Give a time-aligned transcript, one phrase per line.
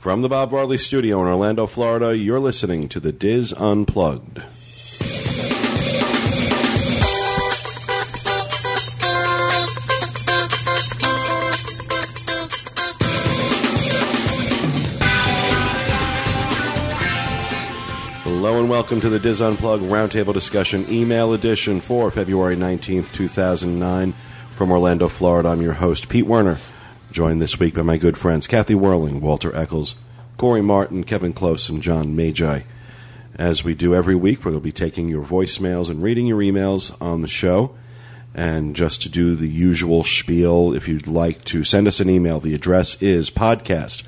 [0.00, 4.38] From the Bob Barley Studio in Orlando, Florida, you're listening to the Dis Unplugged.
[18.22, 24.14] Hello and welcome to the Dis Unplugged Roundtable Discussion Email Edition for February 19th, 2009.
[24.52, 26.56] From Orlando, Florida, I'm your host, Pete Werner,
[27.12, 29.96] joined this week by my good friends Kathy Werling, Walter Eccles,
[30.36, 32.60] Corey Martin, Kevin Close, and John Magi.
[33.36, 37.20] As we do every week, to be taking your voicemails and reading your emails on
[37.20, 37.74] the show.
[38.34, 42.38] And just to do the usual spiel, if you'd like to send us an email,
[42.38, 44.04] the address is podcast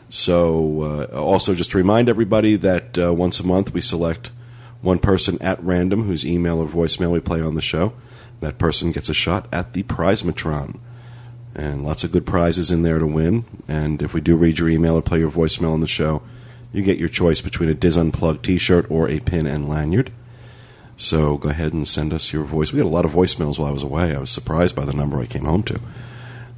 [0.10, 4.32] So, uh, also just to remind everybody that uh, once a month we select
[4.82, 7.94] one person at random whose email or voicemail we play on the show.
[8.40, 10.80] That person gets a shot at the Prizematron.
[11.56, 13.46] And lots of good prizes in there to win.
[13.68, 16.22] And if we do read your email or play your voicemail on the show,
[16.74, 20.12] you get your choice between a Dis Unplugged t shirt or a pin and lanyard.
[20.98, 22.74] So go ahead and send us your voice.
[22.74, 24.16] We had a lot of voicemails while I was away.
[24.16, 25.80] I was surprised by the number I came home to.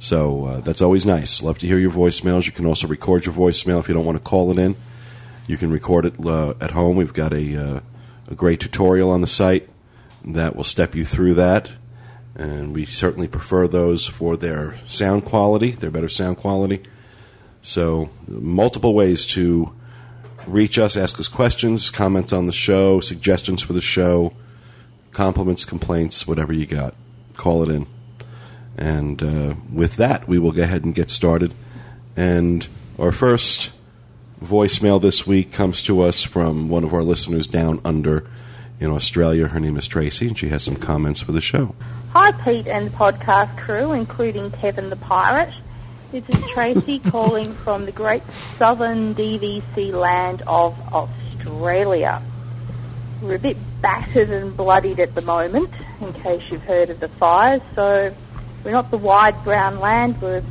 [0.00, 1.42] So uh, that's always nice.
[1.42, 2.46] Love to hear your voicemails.
[2.46, 4.76] You can also record your voicemail if you don't want to call it in.
[5.46, 6.96] You can record it uh, at home.
[6.96, 7.80] We've got a, uh,
[8.28, 9.68] a great tutorial on the site
[10.24, 11.70] that will step you through that.
[12.38, 16.82] And we certainly prefer those for their sound quality, their better sound quality.
[17.62, 19.74] So, multiple ways to
[20.46, 24.32] reach us, ask us questions, comments on the show, suggestions for the show,
[25.10, 26.94] compliments, complaints, whatever you got.
[27.36, 27.86] Call it in.
[28.76, 31.52] And uh, with that, we will go ahead and get started.
[32.16, 32.66] And
[32.98, 33.72] our first
[34.42, 38.24] voicemail this week comes to us from one of our listeners down under
[38.78, 39.48] in Australia.
[39.48, 41.74] Her name is Tracy, and she has some comments for the show.
[42.12, 45.52] Hi, Pete and the podcast crew, including Kevin the Pirate.
[46.10, 48.22] This is Tracy calling from the great
[48.58, 52.22] southern DVC land of Australia.
[53.20, 55.68] We're a bit battered and bloodied at the moment,
[56.00, 58.14] in case you've heard of the fires, so
[58.64, 60.44] we're not the wide brown land, we're a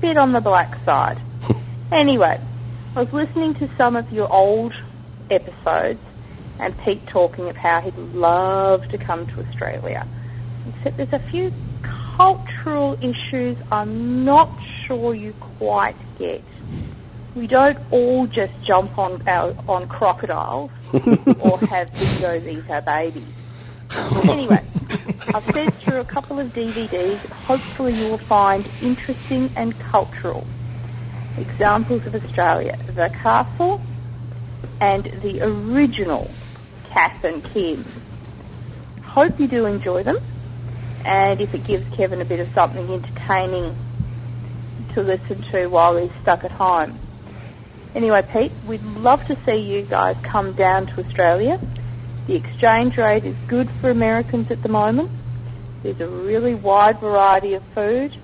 [0.00, 1.18] bit on the black side.
[1.92, 2.40] anyway,
[2.94, 4.80] I was listening to some of your old
[5.28, 6.00] episodes
[6.60, 10.06] and Pete talking of how he'd love to come to Australia.
[10.80, 11.52] Except there's a few
[11.82, 16.42] cultural issues I'm not sure you quite get.
[17.34, 23.26] We don't all just jump on our, on crocodiles or have dingoes eat our babies.
[24.24, 24.64] Anyway,
[25.34, 27.18] I've fed through a couple of DVDs.
[27.44, 30.46] Hopefully you will find interesting and cultural
[31.36, 32.78] examples of Australia.
[32.94, 33.82] The Castle
[34.80, 36.30] and the original
[36.88, 37.84] Kath and Kim.
[39.02, 40.16] Hope you do enjoy them
[41.04, 43.76] and if it gives Kevin a bit of something entertaining
[44.94, 46.98] to listen to while he's stuck at home.
[47.94, 51.60] Anyway, Pete, we'd love to see you guys come down to Australia.
[52.26, 55.10] The exchange rate is good for Americans at the moment.
[55.82, 58.16] There's a really wide variety of food.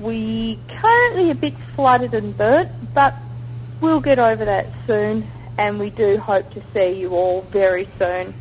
[0.00, 3.14] We currently a bit flooded and burnt, but
[3.80, 8.34] we'll get over that soon, and we do hope to see you all very soon.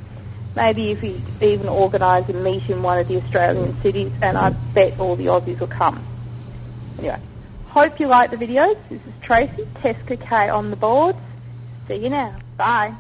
[0.55, 4.49] Maybe if we even organise a meet in one of the Australian cities, and I
[4.49, 6.03] bet all the Aussies will come.
[6.99, 7.19] Anyway,
[7.67, 8.75] hope you like the videos.
[8.89, 11.15] This is Tracy, Tesca K on the board.
[11.87, 12.35] See you now.
[12.57, 12.93] Bye.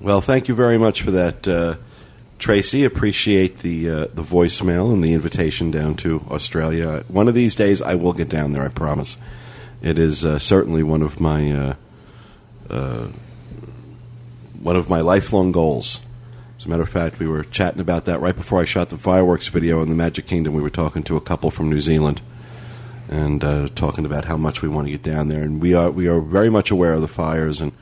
[0.00, 1.76] Well, thank you very much for that, uh,
[2.38, 2.84] Tracy.
[2.84, 7.04] Appreciate the uh, the voicemail and the invitation down to Australia.
[7.08, 8.64] One of these days, I will get down there.
[8.64, 9.16] I promise.
[9.82, 11.74] It is uh, certainly one of my uh,
[12.68, 13.08] uh,
[14.60, 16.00] one of my lifelong goals.
[16.58, 18.98] As a matter of fact, we were chatting about that right before I shot the
[18.98, 20.54] fireworks video in the Magic Kingdom.
[20.54, 22.20] We were talking to a couple from New Zealand
[23.08, 25.42] and uh, talking about how much we want to get down there.
[25.42, 27.72] And we are we are very much aware of the fires and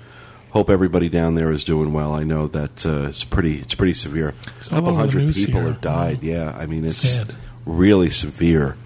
[0.51, 2.15] hope everybody down there is doing well.
[2.15, 4.33] I know that uh, it's pretty it's pretty severe.
[4.59, 5.73] It's a couple all over the hundred people here.
[5.73, 6.23] have died.
[6.23, 7.35] Yeah, I mean it's Sad.
[7.67, 8.77] really severe.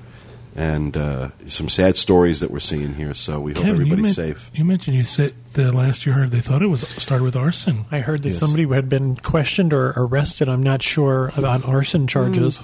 [0.54, 3.14] And uh, some sad stories that we're seeing here.
[3.14, 4.50] So we hope Kevin, you, everybody's men- safe.
[4.54, 7.87] you mentioned you said the last you heard they thought it was started with arson.
[7.90, 8.38] I heard that Yes.
[8.38, 10.50] somebody had been questioned or arrested.
[10.50, 12.60] I'm not sure about arson charges.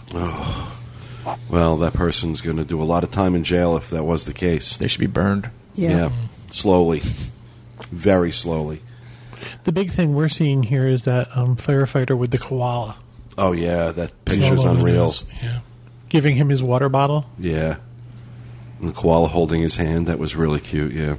[1.50, 4.24] Well, that person's going to do a lot of time in jail if that was
[4.24, 4.76] the case.
[4.76, 5.50] They should be burned.
[5.74, 6.10] Yeah.
[6.50, 7.02] slowly,
[7.90, 8.82] very slowly.
[9.64, 12.96] The big thing we're seeing here is that um, firefighter with the koala
[13.36, 15.12] Oh yeah, that picture's All unreal.
[15.40, 15.60] Yeah.
[16.08, 17.26] Giving him his water bottle.
[17.38, 17.76] Yeah,
[18.80, 20.06] and the koala holding his hand.
[20.06, 20.92] That was really cute.
[20.92, 21.16] Yeah.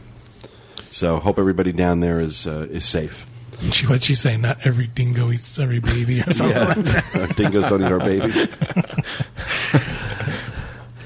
[0.89, 3.25] So hope everybody down there is uh, is safe.
[3.74, 4.38] She, what'd she say?
[4.38, 7.33] Not every dingo eats every baby or something like that.
[7.36, 8.47] Dingoes don't eat our babies.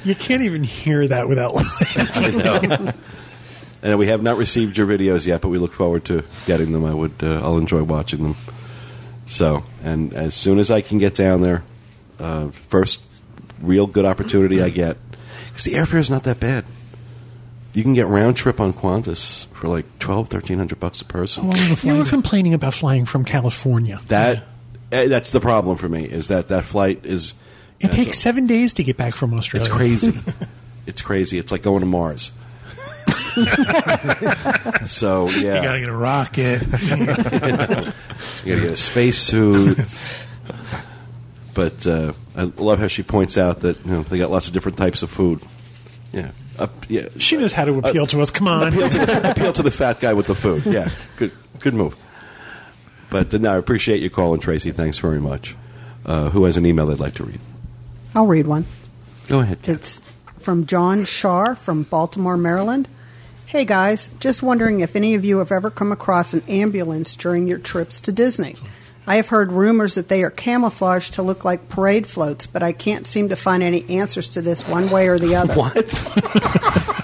[0.05, 2.07] You can't even hear that without laughing.
[2.13, 2.91] I know.
[3.81, 6.85] And we have not received your videos yet, but we look forward to getting them.
[6.85, 8.35] I would, uh, I'll enjoy watching them.
[9.25, 11.63] So, and as soon as I can get down there,
[12.19, 13.01] uh, first
[13.63, 14.97] real good opportunity I get,
[15.49, 16.65] because the airfare is not that bad.
[17.73, 21.51] You can get round trip on Qantas for like twelve, thirteen hundred bucks a person.
[21.51, 23.99] How long You were complaining about flying from California.
[24.09, 24.43] That
[24.91, 27.33] eh, that's the problem for me is that that flight is
[27.79, 29.65] It that's takes a- seven days to get back from Australia.
[29.65, 30.13] It's crazy.
[30.85, 31.39] it's crazy.
[31.39, 32.31] It's like going to Mars.
[34.85, 36.61] so yeah, You got to get a rocket.
[38.45, 39.77] You gotta get a spacesuit.
[41.53, 44.53] but uh, I love how she points out that you know they got lots of
[44.53, 45.41] different types of food.
[46.11, 47.09] Yeah, Up, yeah.
[47.17, 48.29] She knows how to appeal to us.
[48.31, 48.67] Come on.
[48.67, 50.65] appeal to, the, appeal to the fat guy with the food.
[50.65, 51.95] Yeah, good, good move.
[53.09, 54.71] But uh, no, I appreciate you calling, Tracy.
[54.71, 55.55] Thanks very much.
[56.05, 57.39] Uh, who has an email they'd like to read?
[58.15, 58.65] I'll read one.
[59.27, 59.61] Go ahead.
[59.61, 59.75] Kat.
[59.75, 60.03] It's
[60.39, 62.87] from John Shar from Baltimore, Maryland.
[63.45, 67.47] Hey guys, just wondering if any of you have ever come across an ambulance during
[67.47, 68.55] your trips to Disney.
[69.05, 72.71] I have heard rumors that they are camouflaged to look like parade floats, but I
[72.71, 75.53] can't seem to find any answers to this one way or the other.
[75.53, 76.99] What?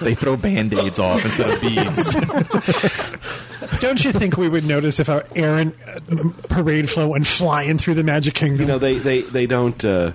[0.00, 2.14] They throw band aids off instead of beads.
[3.80, 7.94] Don't you think we would notice if our errant uh, parade float went flying through
[7.94, 8.60] the Magic Kingdom?
[8.60, 9.84] You know they they they don't.
[9.84, 10.12] Uh,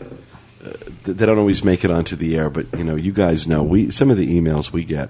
[0.64, 0.74] uh,
[1.04, 3.92] they don't always make it onto the air, but you know, you guys know we
[3.92, 5.10] some of the emails we get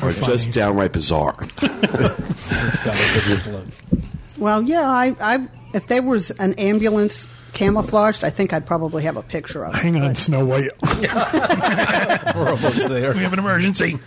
[0.00, 1.36] are Are just downright bizarre.
[4.38, 9.16] Well, yeah, I, I if there was an ambulance camouflaged, I think I'd probably have
[9.16, 9.78] a picture of it.
[9.78, 10.70] Hang on, but- Snow White.
[12.34, 13.12] We're almost there.
[13.14, 13.98] we have an emergency.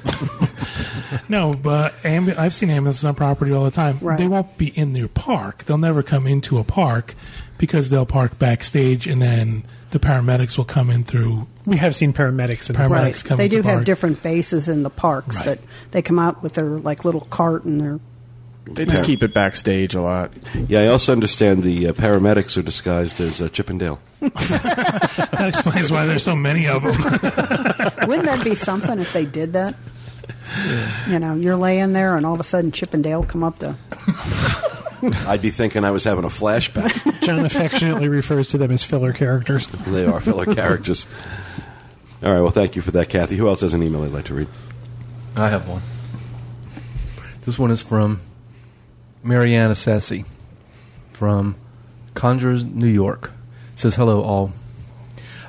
[1.29, 3.97] no, but ambu- I've seen ambulances on property all the time.
[4.01, 4.17] Right.
[4.17, 5.65] They won't be in their park.
[5.65, 7.15] They'll never come into a park
[7.57, 11.47] because they'll park backstage and then the paramedics will come in through.
[11.65, 13.23] We have seen paramedics in Paramedics Right.
[13.25, 13.85] come They do the have park.
[13.85, 15.45] different bases in the parks Right.
[15.45, 15.59] that
[15.91, 17.99] they come out with their like little cart and their
[18.65, 20.31] They just keep it backstage a lot.
[20.67, 23.99] Yeah, I also understand the uh, paramedics are disguised as uh, Chippendale.
[25.31, 26.91] That explains why there's so many of them.
[28.07, 29.75] Wouldn't that be something if they did that?
[31.07, 33.75] You know, you're laying there and all of a sudden Chippendale come up to
[35.27, 37.21] I'd be thinking I was having a flashback.
[37.23, 39.65] John affectionately refers to them as filler characters.
[39.65, 41.07] they are filler characters.
[42.21, 43.35] All right, well, thank you for that, Kathy.
[43.37, 44.47] Who else has an email they'd like to read?
[45.35, 45.81] I have one.
[47.41, 48.21] This one is from
[49.23, 50.25] Mariana Sassy
[51.13, 51.55] from
[52.13, 53.31] Congers, New York.
[53.75, 54.51] Says, Hello, all.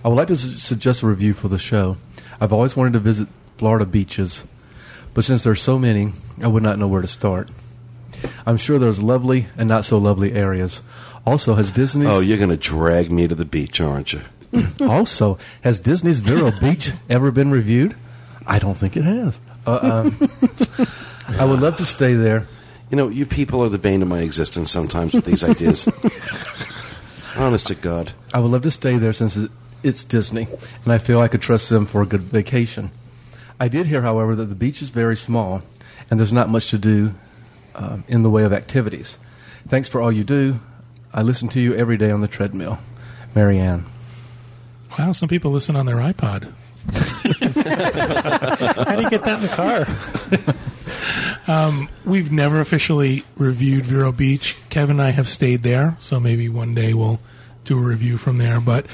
[0.05, 1.97] I would like to su- suggest a review for the show.
[2.41, 3.29] I've always wanted to visit
[3.59, 4.45] Florida beaches,
[5.15, 7.51] but since there's so many, I would not know where to start.
[8.47, 10.81] I'm sure there's lovely and not so lovely areas.
[11.25, 14.23] Also, has Disney's Oh, you're going to drag me to the beach, aren't you?
[14.81, 17.95] also, has Disney's Vero Beach ever been reviewed?
[18.47, 19.41] I don't think it has.
[19.67, 20.29] Uh, um,
[21.39, 22.49] I would love to stay there.
[22.93, 25.88] You know, you people are the bane of my existence sometimes with these ideas.
[27.38, 28.12] Honest to God.
[28.35, 29.38] I would love to stay there since
[29.83, 30.47] it's Disney,
[30.85, 32.90] and I feel I could trust them for a good vacation.
[33.59, 35.62] I did hear, however, that the beach is very small
[36.11, 37.14] and there's not much to do
[37.75, 39.16] um, in the way of activities.
[39.66, 40.61] Thanks for all you do.
[41.14, 42.78] I listen to you every day on the treadmill.
[43.35, 43.87] Marianne.
[44.99, 46.52] wow, some people listen on their iPod.
[48.85, 50.62] How do you get that in the car?
[52.04, 54.56] We've never officially reviewed Vero Beach.
[54.70, 57.20] Kevin and I have stayed there, so maybe one day we'll
[57.64, 58.61] do a review from there.
[58.61, 58.87] But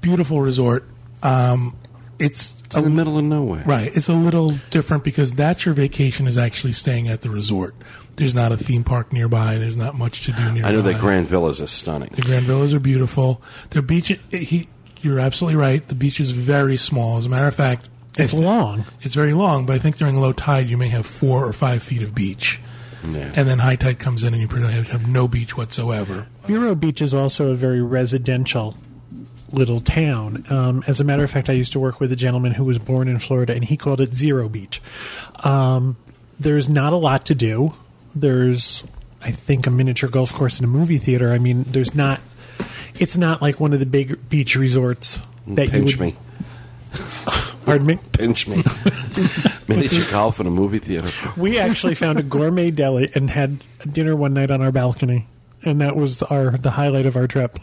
[0.00, 0.84] beautiful resort.
[1.22, 1.76] Um,
[2.18, 3.64] it's It's in the middle of nowhere.
[3.66, 3.90] Right.
[3.94, 7.74] It's a little different because that's your vacation is actually staying at the resort.
[8.16, 9.58] There's not a theme park nearby.
[9.58, 10.68] There's not much to do nearby.
[10.68, 12.10] I know that Grand Villas is stunning.
[12.10, 13.42] The Grand Villas are beautiful.
[13.70, 14.68] Their beach, he,
[15.02, 15.86] you're absolutely right.
[15.86, 17.16] The beach is very small.
[17.16, 18.84] As a matter of fact, It's if- long.
[19.00, 21.82] It's very long, but I think during low tide you may have four or five
[21.82, 22.60] feet of beach.
[23.06, 23.32] Yeah.
[23.34, 26.26] And then high tide comes in and you pretty much have no beach whatsoever.
[26.44, 28.78] Vero Beach is also a very residential
[29.52, 30.44] little town.
[30.48, 32.78] Um, as a matter of fact, I used to work with a gentleman who was
[32.78, 34.80] born in Florida, and he called it Zero Beach.
[35.44, 35.96] Um,
[36.40, 37.74] there's not a lot to do.
[38.14, 38.82] There's,
[39.20, 41.30] I think, a miniature golf course and a movie theater.
[41.30, 42.20] I mean, there's not.
[42.98, 46.14] It's not like one of the big beach resorts that you Pinch would.
[46.14, 46.16] me.
[47.64, 47.98] Pardon me.
[48.12, 48.62] Pinch me.
[49.68, 51.10] Miniature golf in a movie theater.
[51.36, 55.26] We actually found a gourmet deli and had dinner one night on our balcony,
[55.62, 57.58] and that was our the highlight of our trip.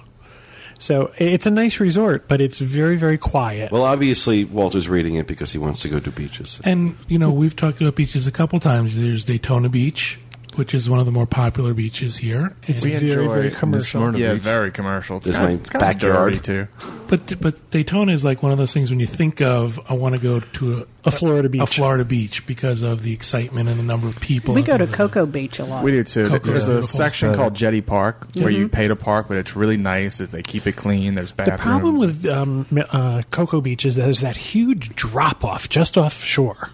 [0.79, 3.71] So it's a nice resort, but it's very very quiet.
[3.71, 6.59] Well, obviously, Walter's reading it because he wants to go to beaches.
[6.63, 8.95] And you know, we've talked about beaches a couple times.
[8.95, 10.19] There's Daytona Beach,
[10.55, 12.55] which is one of the more popular beaches here.
[12.67, 14.01] it's we very enjoy very commercial.
[14.01, 14.17] Smyrna.
[14.17, 14.41] Yeah, Beach.
[14.41, 15.17] very commercial.
[15.17, 16.33] It's There's kinda- my it's kinda backyard.
[16.33, 16.67] dirty, too.
[17.07, 20.15] But but Daytona is like one of those things when you think of I want
[20.15, 21.61] to go to a, A Florida beach.
[21.61, 24.53] a Florida beach because of the excitement and the number of people.
[24.53, 25.83] We go to live in Cocoa Beach a lot.
[25.83, 26.27] We do too.
[26.27, 27.37] Cocoa There's is a section Better.
[27.39, 30.19] called Jetty Park where you pay to park, but it's really nice.
[30.19, 31.15] That they keep it clean.
[31.15, 31.59] There's bathrooms.
[31.59, 35.97] The problem with um, uh, Cocoa Beach is that there's that huge drop off just
[35.97, 36.69] offshore.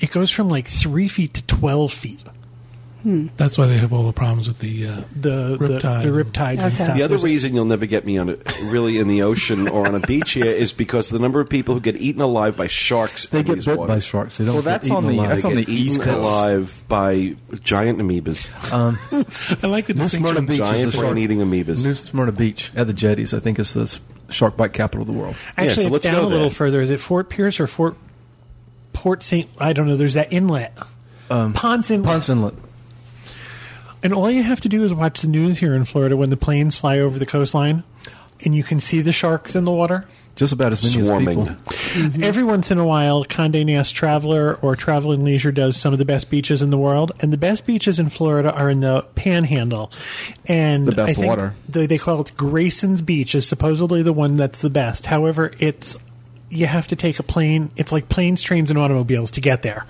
[0.00, 2.20] It goes from like three feet to twelve feet.
[3.06, 3.36] It.
[3.36, 6.02] That's why they have all the problems with the uh, The Riptide.
[6.02, 6.96] the, the riptides and stuff.
[6.96, 9.94] The other reason you'll never get me on a, really in the ocean or on
[9.94, 13.26] a beach here is because the number of people who get eaten alive by sharks.
[13.26, 13.94] They get these bit waters.
[13.96, 14.38] by sharks.
[14.38, 15.28] They don't Well, that's eaten on the- alive.
[15.30, 16.24] that's They on get the East eaten Coast.
[16.26, 18.50] alive by giant amoebas.
[19.62, 20.46] I like the New Smyrna distinction.
[20.46, 21.06] Beach Giant is the shark.
[21.12, 21.84] brain-eating amoebas.
[21.84, 23.32] New Smyrna Beach at the jetties.
[23.34, 23.98] I think is the
[24.28, 25.36] shark bite capital of the world.
[25.56, 26.50] Yeah, Actually, so it's let's down go a little there.
[26.50, 26.80] further.
[26.80, 27.96] Is it Fort Pierce or Fort
[28.92, 29.48] Port Saint?
[29.58, 29.96] I don't know.
[29.96, 30.76] There's that inlet,
[31.28, 32.54] Ponce Inlet, Ponce Inlet.
[34.02, 36.36] And all you have to do is watch the news here in Florida when the
[36.36, 37.82] planes fly over the coastline,
[38.44, 40.06] and you can see the sharks in the water.
[40.36, 41.40] Just about as many Swarming.
[41.40, 41.62] as people.
[42.02, 42.22] Mm-hmm.
[42.22, 45.98] Every once in a while, Condé Nast Traveler or Travel and Leisure does some of
[45.98, 49.00] the best beaches in the world, and the best beaches in Florida are in the
[49.14, 49.90] Panhandle.
[50.44, 51.54] And The best I think water.
[51.70, 55.06] They, they call it Grayton's Beach is supposedly the one that's the best.
[55.06, 55.96] However, it's
[56.50, 57.70] you have to take a plane.
[57.76, 59.86] It's like planes, trains, and automobiles to get there,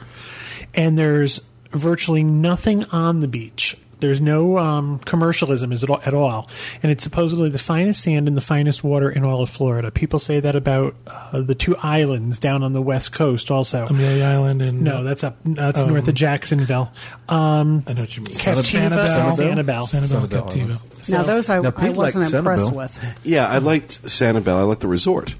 [0.75, 1.41] and there's
[1.73, 3.77] virtually nothing on the beach.
[4.01, 6.49] There's no um, commercialism is at all, at all,
[6.83, 9.91] and it's supposedly the finest sand and the finest water in all of Florida.
[9.91, 13.87] People say that about uh, the two islands down on the west coast, also.
[13.87, 16.93] Amelia Island and no, that's up that's Um, north of Jacksonville.
[17.29, 18.35] Um, I know what you mean.
[18.35, 19.89] Captiva, Sanibel, Sanibel.
[19.89, 20.81] Sanibel, Sanibel.
[20.81, 21.11] Captiva.
[21.11, 23.19] now those I, Now, I wasn't impressed with.
[23.25, 24.57] Yeah, I liked Sanibel.
[24.57, 25.35] I liked the resort.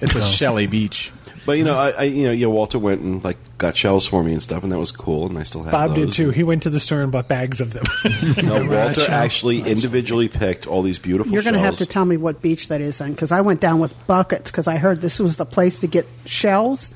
[0.00, 1.10] it's a Shelley Beach.
[1.48, 4.22] But you know, I, I you know, yeah, Walter went and like got shells for
[4.22, 5.28] me and stuff, and that was cool.
[5.28, 6.28] And I still have Bob did too.
[6.28, 7.86] He went to the store and bought bags of them.
[8.44, 9.10] No, Walter shell.
[9.10, 11.32] actually individually picked all these beautiful.
[11.32, 13.62] You're going to have to tell me what beach that is then, because I went
[13.62, 16.90] down with buckets because I heard this was the place to get shells,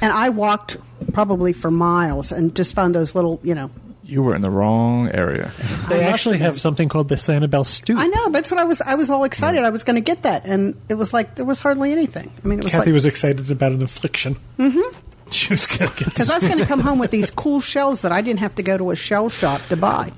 [0.00, 0.78] and I walked
[1.12, 3.70] probably for miles and just found those little, you know.
[4.08, 5.52] You were in the wrong area.
[5.90, 7.98] they actually have have something called the Sanibel Stoop.
[7.98, 8.80] I know that's what I was.
[8.80, 9.62] I was all excited.
[9.62, 12.32] I was going to get that, and it was like there was hardly anything.
[12.42, 14.36] I mean, it was Kathy like was excited about an affliction.
[14.58, 14.98] Mm-hmm.
[15.30, 16.30] She was going to get because.
[16.30, 18.62] I was going to come home with these cool shells that I didn't have to
[18.62, 20.10] go to a shell shop to buy.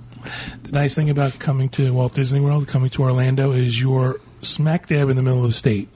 [0.63, 4.87] The nice thing about coming to Walt Disney World, coming to Orlando, is you're smack
[4.87, 5.89] dab in the middle of the state.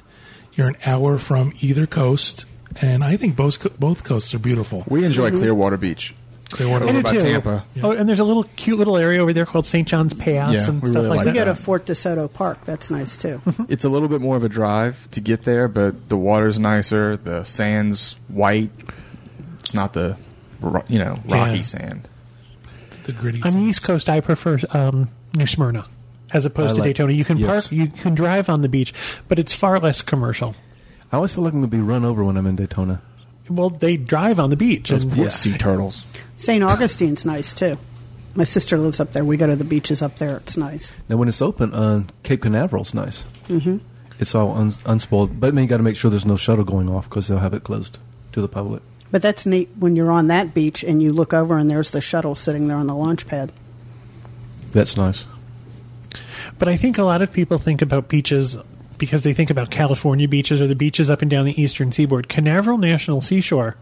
[0.55, 2.45] You're an hour from either coast,
[2.83, 4.83] and I think both both coasts are beautiful.
[4.89, 6.13] We enjoy Clearwater Beach.
[6.55, 7.19] Clearwater, I do by too.
[7.21, 7.65] Tampa.
[7.83, 9.87] Oh, and there's a little cute little area over there called St.
[9.89, 11.35] John's Pass Yeah, and stuff really like like We that.
[11.35, 11.57] go that.
[11.57, 12.65] to Fort DeSoto Park.
[12.65, 13.41] That's nice too.
[13.69, 17.17] It's a little bit more of a drive to get there, but the water's nicer.
[17.17, 18.71] The sand's white.
[19.59, 20.17] It's not the
[20.89, 21.63] you know rocky Yeah.
[21.63, 22.09] sand.
[23.05, 23.43] the gritty.
[23.43, 25.87] On the East Coast, I prefer um, New Smyrna
[26.33, 27.13] as opposed I to like- Daytona.
[27.13, 27.51] You can yes.
[27.69, 28.95] park, you can drive on the beach,
[29.29, 30.55] but it's far less commercial.
[31.13, 33.03] I always feel like I'm going to be run over when I'm in Daytona.
[33.51, 34.89] Well, they drive on the beach.
[34.89, 35.31] Those and- poor Yeah.
[35.31, 36.07] sea turtles.
[36.37, 36.63] St.
[36.63, 37.79] Augustine's nice too.
[38.35, 39.25] My sister lives up there.
[39.25, 40.37] We go to the beaches up there.
[40.39, 40.93] It's nice.
[41.09, 43.23] Now, when it's open, uh, Cape Canaveral's nice.
[43.45, 43.79] Mm-hmm.
[44.19, 46.65] It's all un- unspoiled, but I mean, you got to make sure there's no shuttle
[46.65, 47.99] going off because they'll have it closed
[48.33, 48.83] to the public.
[49.11, 52.01] But that's neat when you're on that beach and you look over and there's the
[52.01, 53.53] shuttle sitting there on the launch pad.
[54.73, 55.27] That's nice.
[56.59, 58.57] But I think a lot of people think about beaches
[58.99, 62.29] because they think about California beaches or the beaches up and down the eastern seaboard.
[62.29, 63.77] Canaveral National Seashore,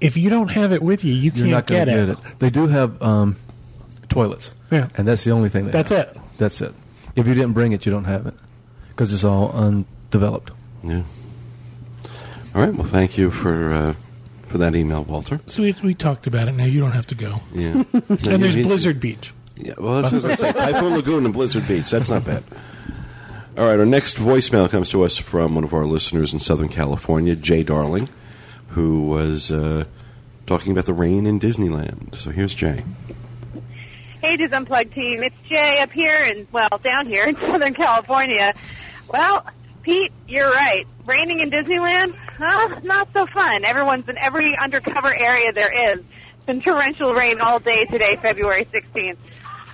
[0.00, 2.06] if you don't have it with you, you You're can't not going get, it.
[2.06, 2.38] get it.
[2.38, 3.36] They do have um,
[4.08, 4.54] toilets.
[4.70, 4.88] Yeah.
[4.96, 6.08] And that's the only thing they That's have.
[6.08, 6.16] it.
[6.36, 6.74] That's it.
[7.16, 8.34] If you didn't bring it, you don't have it
[8.90, 10.52] because it's all undeveloped.
[10.82, 11.02] Yeah.
[12.54, 12.74] All right.
[12.74, 13.94] Well, thank you for uh,
[14.46, 15.40] for that email, Walter.
[15.46, 16.52] So we, we talked about it.
[16.52, 17.40] Now you don't have to go.
[17.52, 17.84] Yeah.
[18.08, 19.32] And there's Blizzard Beach.
[19.56, 20.72] Yeah, well, that's what I was going to say.
[20.72, 21.90] Typhoon Lagoon and Blizzard Beach.
[21.90, 22.44] That's not bad.
[23.56, 26.68] All right, our next voicemail comes to us from one of our listeners in Southern
[26.68, 28.08] California, Jay Darling,
[28.68, 29.84] who was uh,
[30.46, 32.14] talking about the rain in Disneyland.
[32.14, 32.84] So here's Jay.
[34.22, 35.22] Hey, Dis Unplugged team.
[35.22, 38.52] It's Jay up here and, well, down here in Southern California.
[39.08, 39.46] Well,
[39.82, 40.84] Pete, you're right.
[41.06, 42.14] Raining in Disneyland?
[42.36, 42.80] Huh?
[42.82, 43.64] Not so fun.
[43.64, 46.00] Everyone's in every undercover area there is.
[46.36, 49.16] It's been torrential rain all day today, February 16th.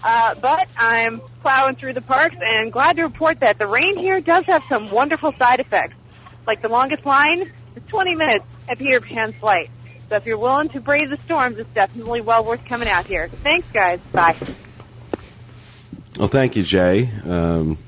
[0.05, 4.21] Uh, but I'm plowing through the parks and glad to report that the rain here
[4.21, 5.97] does have some wonderful side effects.
[6.47, 9.71] Like the longest line is 20 minutes at Peter Pan's flight.
[10.09, 13.29] So if you're willing to brave the storms, it's definitely well worth coming out here.
[13.29, 14.01] Thanks, guys.
[14.13, 14.37] Bye.
[16.19, 17.79] Well, thank you, Jay, um,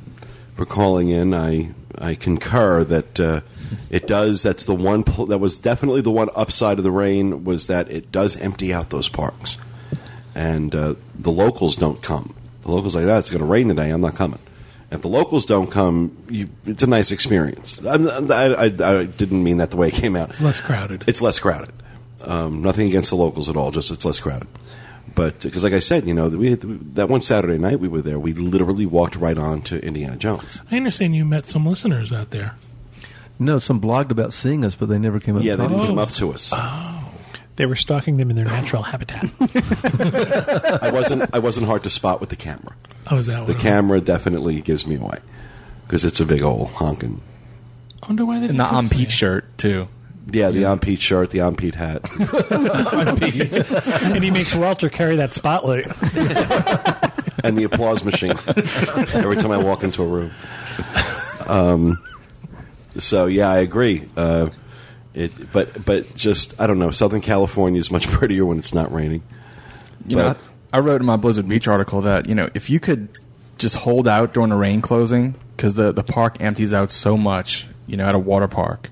[0.56, 1.32] for calling in.
[1.34, 3.40] I I concur that uh,
[3.90, 4.42] it does.
[4.42, 5.02] That's the one.
[5.28, 8.90] That was definitely the one upside of the rain was that it does empty out
[8.90, 9.58] those parks,
[10.34, 12.34] and uh, the locals don't come.
[12.62, 13.90] The locals like, oh, it's going to rain today.
[13.90, 14.40] I'm not coming.
[14.90, 17.78] If the locals don't come, you, it's a nice experience.
[17.84, 20.30] I'm, I, I, I didn't mean that the way it came out.
[20.30, 21.04] It's less crowded.
[21.08, 21.74] It's less crowded.
[22.22, 23.70] Um, nothing against the locals at all.
[23.72, 24.48] Just it's less crowded.
[25.14, 26.60] But because, like I said, you know, we had,
[26.94, 30.60] that one Saturday night we were there, we literally walked right on to Indiana Jones.
[30.70, 32.54] I understand you met some listeners out there.
[33.38, 35.42] No, some blogged about seeing us, but they never came up.
[35.42, 36.52] Yeah, to they talk didn't come up to us.
[37.56, 39.30] They were stalking them in their natural habitat.
[40.82, 41.30] I wasn't.
[41.34, 42.74] I wasn't hard to spot with the camera.
[43.10, 43.62] Oh, is that The what?
[43.62, 45.18] camera definitely gives me away
[45.86, 47.22] because it's a big old honking.
[48.02, 49.12] I wonder why they And didn't the on say Pete it.
[49.12, 49.88] shirt too.
[50.30, 52.02] Yeah, the on Pete shirt, the on Pete hat.
[54.12, 55.86] and he makes Walter carry that spotlight.
[57.44, 58.32] and the applause machine
[59.14, 60.32] every time I walk into a room.
[61.46, 62.02] Um,
[62.98, 64.02] so yeah, I agree.
[64.16, 64.50] Uh,
[65.16, 66.90] it, but but just I don't know.
[66.90, 69.22] Southern California is much prettier when it's not raining.
[70.06, 70.28] You know,
[70.72, 73.08] I, I wrote in my Blizzard Beach article that you know if you could
[73.58, 77.66] just hold out during the rain closing because the the park empties out so much.
[77.86, 78.90] You know, at a water park,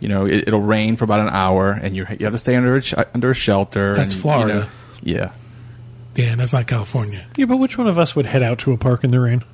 [0.00, 2.54] you know it, it'll rain for about an hour, and you you have to stay
[2.54, 3.94] under a sh- under a shelter.
[3.94, 4.54] That's and, you Florida.
[4.54, 4.68] know,
[5.02, 5.32] yeah.
[6.14, 7.24] Yeah, that's not California.
[7.36, 9.44] yeah, but which one of us would head out to a park in the rain?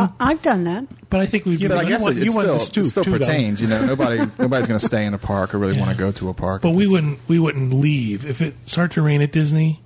[0.00, 0.84] I- I've done that.
[1.10, 2.54] But I think we've Yeah, but I been- guess want- it, you it want still,
[2.54, 3.18] the stoop, it still too, though.
[3.18, 3.60] pertains.
[3.62, 6.12] You know, nobody nobody's going to stay in a park or really want to go
[6.12, 6.62] to a park.
[6.62, 9.80] But we wouldn't we wouldn't leave if it started to rain at Disney,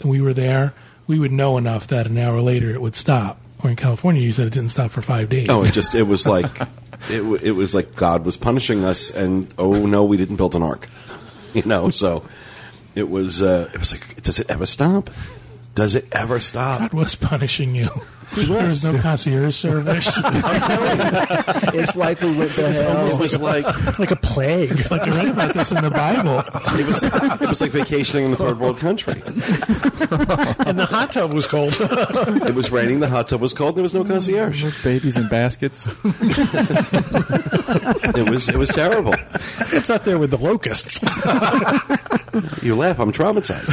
[0.00, 0.74] and we were there.
[1.06, 3.40] We would know enough that an hour later it would stop.
[3.62, 5.46] Or in California, you said it didn't stop for five days.
[5.48, 6.46] Oh, it just it was like
[7.10, 10.62] it it was like God was punishing us, and oh no, we didn't build an
[10.62, 10.88] ark.
[11.54, 12.24] You know, so
[12.96, 15.08] it was uh, it was like, does it ever stop?
[15.76, 16.80] Does it ever stop?
[16.80, 17.90] God was punishing you.
[18.34, 20.08] There was no concierge service.
[21.76, 23.08] It's like we went to hell.
[23.08, 24.70] It was like Like a plague.
[24.90, 26.38] like I read about this in the Bible.
[26.78, 29.14] it was it was like vacationing in a third world country.
[29.26, 31.74] and the hot tub was cold.
[32.44, 34.64] It was raining, the hot tub was cold, and there was no concierge.
[34.84, 35.88] babies in baskets.
[38.14, 39.14] It was it was terrible.
[39.72, 41.00] it's up there with the locusts.
[42.62, 43.70] You laugh, I'm traumatized.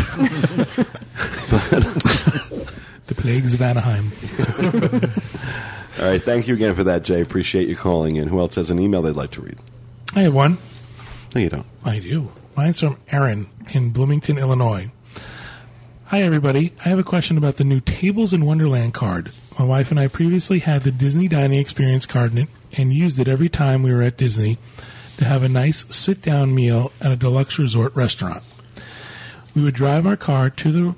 [3.21, 4.11] Plagues of Anaheim.
[5.99, 7.21] All right, thank you again for that, Jay.
[7.21, 8.27] Appreciate you calling in.
[8.27, 9.57] Who else has an email they'd like to read?
[10.15, 10.57] I have one.
[11.35, 11.65] No, you don't.
[11.83, 12.31] I do.
[12.57, 14.89] Mine's from Aaron in Bloomington, Illinois.
[16.05, 16.73] Hi, everybody.
[16.83, 19.31] I have a question about the new Tables in Wonderland card.
[19.59, 23.27] My wife and I previously had the Disney Dining Experience card and- and used it
[23.27, 24.57] every time we were at Disney
[25.17, 28.41] to have a nice sit down meal at a deluxe resort restaurant.
[29.53, 30.95] We would drive our car to the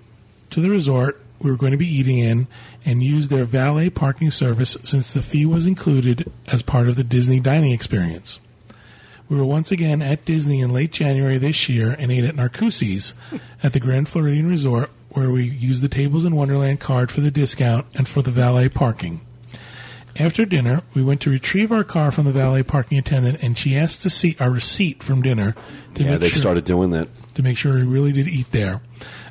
[0.51, 2.47] to the resort we were going to be eating in
[2.85, 7.03] and use their valet parking service since the fee was included as part of the
[7.03, 8.39] Disney dining experience.
[9.29, 13.13] We were once again at Disney in late January this year and ate at Narcoossee's
[13.61, 17.31] at the Grand Floridian Resort, where we used the Tables in Wonderland card for the
[17.31, 19.21] discount and for the valet parking.
[20.19, 23.75] After dinner, we went to retrieve our car from the valet parking attendant, and she
[23.75, 25.55] asked to see our receipt from dinner
[25.95, 27.07] to Yeah, they've sure started doing that.
[27.33, 28.81] to make sure we really did eat there.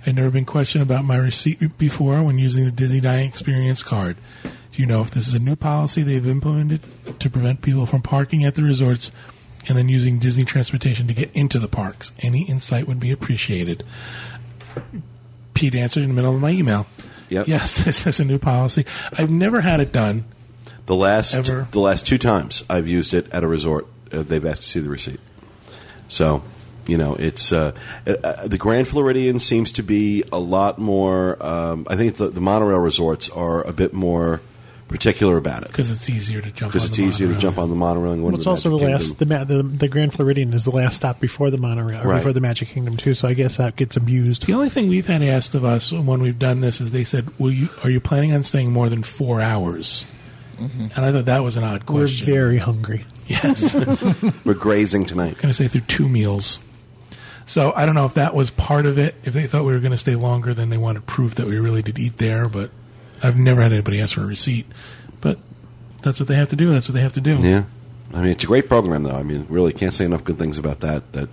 [0.04, 4.16] I'd never been questioned about my receipt before when using the Disney Dining Experience card.
[4.42, 6.80] Do you know if this is a new policy they've implemented
[7.20, 9.12] to prevent people from parking at the resorts
[9.68, 12.10] and then using Disney transportation to get into the parks?
[12.20, 13.84] Any insight would be appreciated.
[15.54, 16.86] Pete answered in the middle of my email.
[17.28, 17.48] Yep.
[17.48, 18.84] Yes, this is a new policy.
[19.16, 20.24] I've never had it done.
[20.86, 21.68] The last Ever.
[21.70, 24.80] the last two times I've used it at a resort, uh, they've asked to see
[24.80, 25.20] the receipt.
[26.08, 26.42] So,
[26.86, 27.72] you know, it's uh,
[28.06, 31.40] uh, the Grand Floridian seems to be a lot more.
[31.44, 34.40] Um, I think the, the monorail resorts are a bit more
[34.88, 37.40] particular about it Because it's easier to jump because on it's the easier to monorail.
[37.40, 39.18] jump on the monorail and Well, it's the also the last.
[39.18, 42.16] The, ma- the the Grand Floridian is the last stop before the monorail or Right.
[42.18, 43.14] before the Magic Kingdom too.
[43.14, 44.44] So I guess that gets abused.
[44.44, 47.30] The only thing we've had asked of us when we've done this is they said,
[47.38, 47.70] "Will you?
[47.82, 50.04] Are you planning on staying more than four hours?"
[50.58, 52.26] And I thought that was an odd question.
[52.26, 53.04] We're very hungry.
[53.26, 53.74] yes,
[54.44, 55.38] We're grazing tonight.
[55.38, 56.60] to say through two meals.
[57.46, 59.14] So I don't know if that was part of it.
[59.24, 61.58] If they thought we were going to stay longer, then they wanted proof that we
[61.58, 62.48] really did eat there.
[62.48, 62.70] But
[63.22, 64.66] I've never had anybody ask for a receipt.
[65.20, 65.38] But
[66.02, 66.70] that's what they have to do.
[66.72, 67.38] That's what they have to do.
[67.38, 67.64] Yeah,
[68.12, 69.16] I mean it's a great program though.
[69.16, 71.12] I mean, really can't say enough good things about that.
[71.12, 71.28] That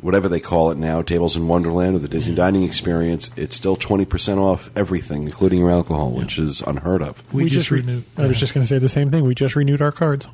[0.00, 3.76] whatever they call it now, Tables in Wonderland or the Disney Dining Experience, it's still
[3.76, 7.22] twenty percent off everything, including your alcohol, which is unheard of.
[7.32, 8.04] We, just, re- renewed.
[8.16, 9.24] I was just going to say the same thing.
[9.24, 10.26] We just renewed our cards.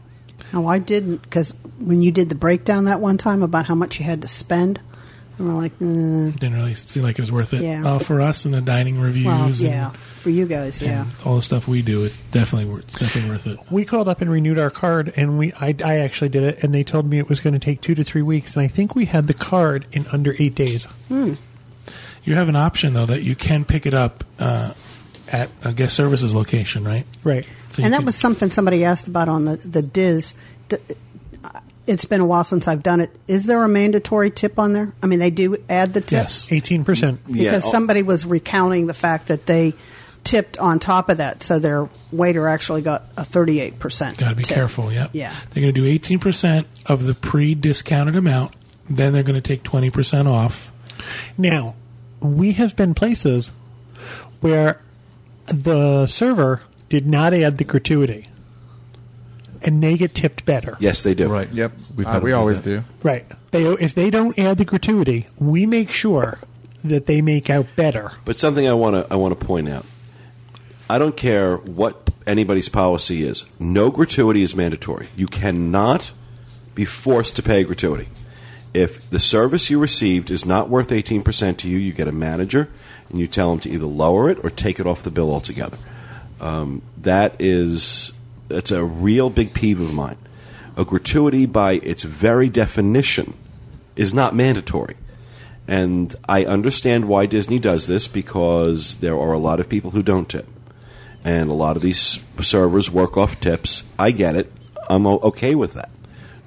[0.53, 3.99] No, I didn't because when you did the breakdown that one time about how much
[3.99, 4.81] you had to spend,
[5.39, 7.63] and we're like, mm, Didn't really seem like it was worth it.
[7.63, 7.85] Yeah.
[7.85, 11.03] Uh, for us and the dining reviews well, and, yeah, for you guys, yeah.
[11.03, 13.59] and all the stuff we do, it definitely worth definitely worth it.
[13.71, 16.73] We called up and renewed our card, and we I, I actually did it, and
[16.73, 18.95] they told me it was going to take two to three weeks, and I think
[18.95, 20.87] we had the card in under eight days.
[21.11, 24.73] You have an option though that you can pick it up uh,
[25.35, 27.07] at a guest services location, right?
[27.23, 27.49] Right.
[27.73, 30.35] So and that can- was something somebody asked about on the the Dis.
[31.87, 33.11] It's been a while since I've done it.
[33.29, 34.95] Is there a mandatory tip on there?
[35.03, 36.51] I mean, they do add the tip yes.
[36.51, 37.21] Eighteen percent.
[37.31, 39.75] Because oh- somebody was recounting the fact that they
[40.23, 44.17] tipped on top of that, so their waiter actually got a thirty-eight percent.
[44.17, 44.91] Got to be careful.
[44.91, 45.11] Yep.
[45.13, 45.35] Yeah.
[45.51, 48.55] They're going to do eighteen percent of the pre-discounted amount.
[48.89, 50.73] Then they're going to take twenty percent off.
[51.37, 51.75] Now,
[52.21, 53.53] we have been places
[54.41, 54.81] where
[55.47, 58.29] the server did not add the gratuity,
[59.63, 60.77] and they get tipped better.
[60.81, 61.29] Yes, they do.
[61.29, 61.51] Right.
[61.53, 61.73] Yep.
[61.97, 62.69] We've Uh, had we them always that.
[62.71, 62.85] do.
[63.03, 63.25] Right.
[63.51, 66.39] They if they don't add the gratuity, we make sure
[66.83, 68.13] that they make out better.
[68.25, 69.87] But something I want to I want to point out.
[70.89, 73.45] I don't care what anybody's policy is.
[73.59, 75.09] No gratuity is mandatory.
[75.17, 76.13] You cannot
[76.75, 78.09] be forced to pay gratuity.
[78.75, 82.69] If the service you received is not worth 18% to you, you get a manager
[83.15, 85.79] and you tell them to either lower it or take it off the bill altogether.
[86.41, 88.13] Um, that is
[88.49, 90.19] that's a real big peeve of mine.
[90.77, 93.35] A gratuity, by its very definition,
[93.95, 94.97] is not mandatory.
[95.69, 100.03] And I understand why Disney does this because there are a lot of people who
[100.03, 100.49] don't tip.
[101.23, 103.85] And a lot of these servers work off tips.
[103.97, 104.51] I get it.
[104.91, 105.91] I'm okay with that.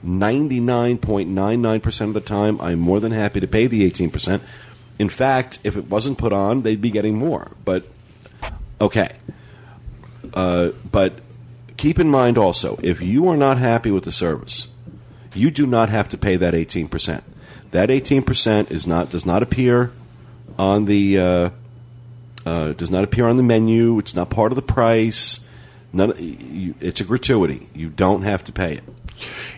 [0.05, 4.41] 99.99% of the time, I'm more than happy to pay the 18%.
[4.99, 7.51] In fact, if it wasn't put on, they'd be getting more.
[7.63, 7.85] But,
[8.81, 9.15] okay.
[10.33, 11.19] Uh, but
[11.77, 14.67] keep in mind also, if you are not happy with the service,
[15.33, 17.21] you do not have to pay that 18%.
[17.71, 19.91] That 18% is not does not appear
[20.57, 21.49] on the uh,
[22.45, 23.99] uh, does not appear on the menu.
[23.99, 25.45] It's not part of the price.
[25.93, 27.67] None, you, it's a gratuity.
[27.73, 28.83] You don't have to pay it.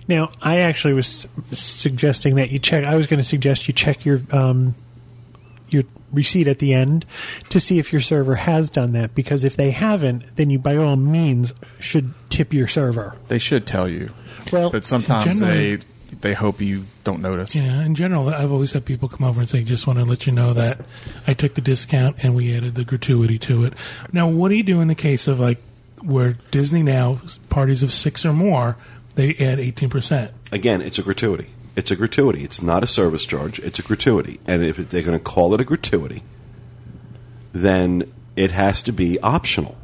[0.07, 2.83] Now, I actually was suggesting that you check.
[2.85, 4.75] I was going to suggest you check your um,
[5.73, 7.05] your receipt at the end
[7.49, 9.15] to see if your server has done that.
[9.15, 13.15] Because if they haven't, then you by all means should tip your server.
[13.27, 14.11] They should tell you,
[14.51, 15.79] Well, but sometimes they
[16.21, 17.55] they hope you don't notice.
[17.55, 20.25] Yeah, in general, I've always had people come over and say, "Just want to let
[20.25, 20.81] you know that
[21.27, 23.73] I took the discount and we added the gratuity to it."
[24.11, 25.61] Now, what do you do in the case of like
[26.01, 28.77] where Disney now parties of six or more
[29.15, 30.31] they add eighteen percent?
[30.51, 31.47] Again, it's a gratuity.
[31.79, 32.43] It's a gratuity.
[32.43, 33.57] It's not a service charge.
[33.59, 34.41] It's a gratuity.
[34.45, 36.23] And if they're going to call it a gratuity,
[37.53, 39.77] then it has to be optional.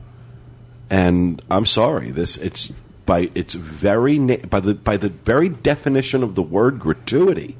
[0.89, 2.73] And I'm sorry, this it's
[3.05, 7.55] by its very na- by the by the very definition of the word gratuity.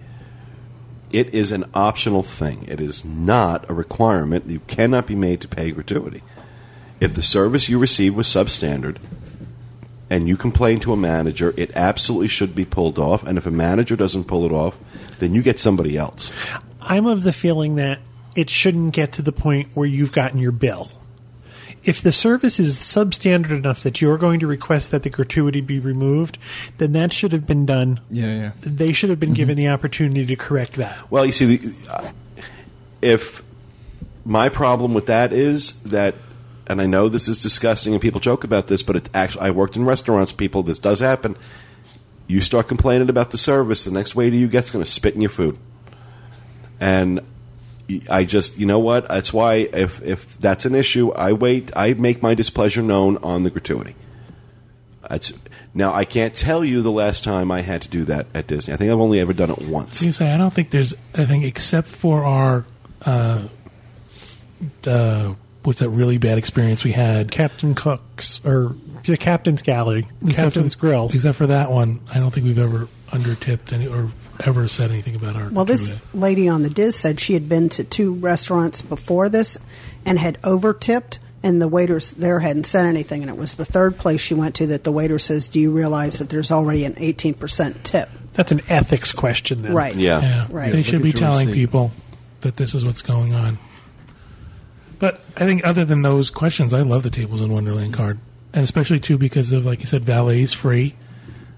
[1.14, 2.66] It is an optional thing.
[2.68, 4.48] It is not a requirement.
[4.48, 6.24] You cannot be made to pay gratuity.
[7.00, 8.98] If the service you receive was substandard,
[10.16, 13.24] and you complain to a manager, it absolutely should be pulled off.
[13.24, 14.80] And if a manager doesn't pull it off,
[15.20, 16.32] then you get somebody else.
[16.80, 18.00] I'm of the feeling that
[18.34, 20.90] it shouldn't get to the point where you've gotten your bill.
[21.84, 25.82] If the service is substandard enough that you're going to request that the gratuity be
[25.82, 26.38] removed,
[26.78, 28.00] then that should have been done.
[28.10, 28.52] Yeah, yeah.
[28.62, 31.12] They should have been given the opportunity to correct that.
[31.12, 32.10] Well, you see, the, uh,
[33.02, 33.44] if
[34.24, 36.16] my problem with that is that,
[36.68, 39.52] and I know this is disgusting and people joke about this, but it actually, I
[39.52, 41.38] worked in restaurants, people, this does happen.
[42.28, 45.22] You start complaining about the service, the next waiter you get's going to spit in
[45.22, 45.58] your food.
[46.80, 47.22] And
[48.10, 49.08] I just, you know what?
[49.08, 51.72] That's why if if that's an issue, I wait.
[51.76, 53.96] I make my displeasure known on the gratuity.
[55.08, 55.34] That's,
[55.74, 58.74] now I can't tell you the last time I had to do that at Disney.
[58.74, 60.02] I think I've only ever done it once.
[60.02, 60.96] You say I don't think there's.
[61.14, 62.66] I think except for our,
[63.06, 63.44] uh,
[64.88, 67.32] uh, what's that really bad experience we had?
[67.32, 68.76] Captain Cook's or
[69.06, 71.10] the Captain's Galley, Except Captain's for- Grill.
[71.14, 74.10] Except for that one, I don't think we've ever undertipped any or
[74.44, 75.50] ever said anything about our.
[75.50, 76.18] Well, this gratuity.
[76.18, 79.58] lady on the Dis said she had been to two restaurants before this
[80.06, 83.22] and had over tipped, and the waiters there hadn't said anything.
[83.22, 85.72] And it was the third place she went to that the waiter says, "Do you
[85.72, 89.74] realize that there's already an 18% tip?" That's an ethics question, then.
[89.74, 89.96] Right.
[89.96, 90.22] Yeah.
[90.22, 90.72] Yeah, Right.
[90.72, 91.60] they Yeah, should be telling receipt.
[91.62, 91.92] people
[92.42, 93.58] that this is what's going on.
[95.06, 98.18] But I think other than those questions, I love the Tables in Wonderland card,
[98.54, 100.96] and especially too because of like you said, valet's free.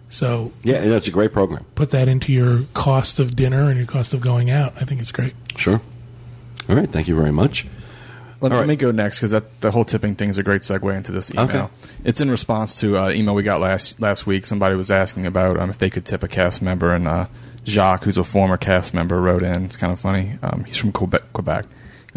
[0.10, 1.64] So Yeah, and it's a great program.
[1.76, 4.74] put that into your cost of dinner and your cost of going out.
[4.76, 5.34] I think it's great.
[5.56, 5.80] Sure.
[6.68, 6.90] All right.
[6.90, 7.66] Thank you very much.
[8.42, 10.94] Let, All let me go next because the whole tipping thing is a great segue
[10.94, 11.46] into this email.
[11.46, 11.68] Okay.
[12.04, 14.46] It's in response to uh, email we got last last week.
[14.46, 17.28] Somebody was asking about um, if they could tip a cast member, and uh,
[17.64, 19.64] Jacques, who's a former cast member, wrote in.
[19.64, 20.38] It's kind of funny.
[20.44, 21.32] Um, he's from Quebec.
[21.32, 21.66] Quebec.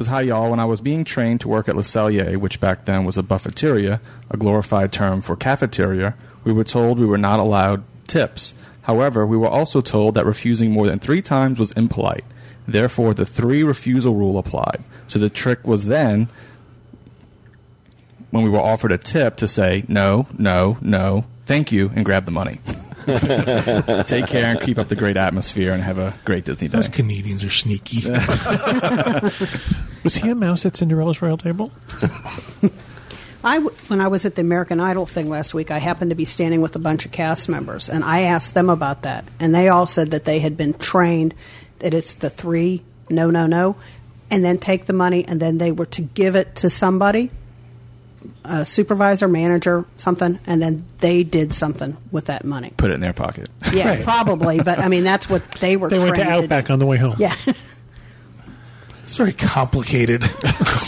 [0.00, 0.48] Goes, "Hi y'all.
[0.48, 3.22] When I was being trained to work at Le Cellier, which back then was a
[3.22, 8.54] buffeteria, a glorified term for cafeteria, we were told we were not allowed tips.
[8.84, 12.24] However, we were also told that refusing more than three times was impolite.
[12.66, 14.82] Therefore, the three refusal rule applied.
[15.06, 16.30] So the trick was then,
[18.30, 22.24] when we were offered a tip, to say no, no, no, thank you, and grab
[22.24, 22.60] the money.
[24.06, 26.76] Take care and keep up the great atmosphere and have a great Disney day.
[26.76, 28.10] Those Canadians are sneaky.
[30.04, 31.70] Was he a mouse at Cinderella's royal table?
[33.42, 36.14] I w- when I was at the American Idol thing last week, I happened to
[36.14, 39.54] be standing with a bunch of cast members, and I asked them about that, and
[39.54, 41.34] they all said that they had been trained
[41.78, 43.76] that it's the three no, no, no,
[44.30, 47.30] and then take the money, and then they were to give it to somebody,
[48.44, 52.72] a supervisor, manager, something, and then they did something with that money.
[52.76, 53.48] Put it in their pocket.
[53.72, 54.02] Yeah, Right.
[54.04, 55.88] probably, but I mean that's what they were.
[55.88, 56.42] They went to trained do.
[56.44, 57.16] Outback on the way home.
[57.18, 57.34] Yeah,
[59.04, 60.22] It's very complicated.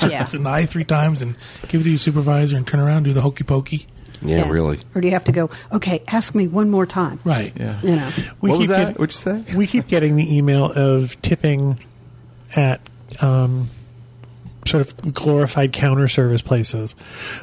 [0.09, 0.27] Yeah.
[0.31, 1.37] Deny three times and
[1.69, 3.87] give it to your supervisor and turn around and do the hokey pokey.
[4.21, 4.81] Yeah, really.
[4.97, 5.49] Or do you have to go?
[5.71, 7.21] Okay, ask me one more time.
[7.25, 7.53] Right.
[7.57, 7.81] Yeah.
[7.83, 8.11] You know.
[8.41, 8.87] We what was keep that?
[8.89, 9.57] get- What'd you say?
[9.57, 11.79] we keep getting the email of tipping
[12.57, 12.81] at
[13.21, 13.69] um,
[14.67, 16.93] sort of glorified counter service places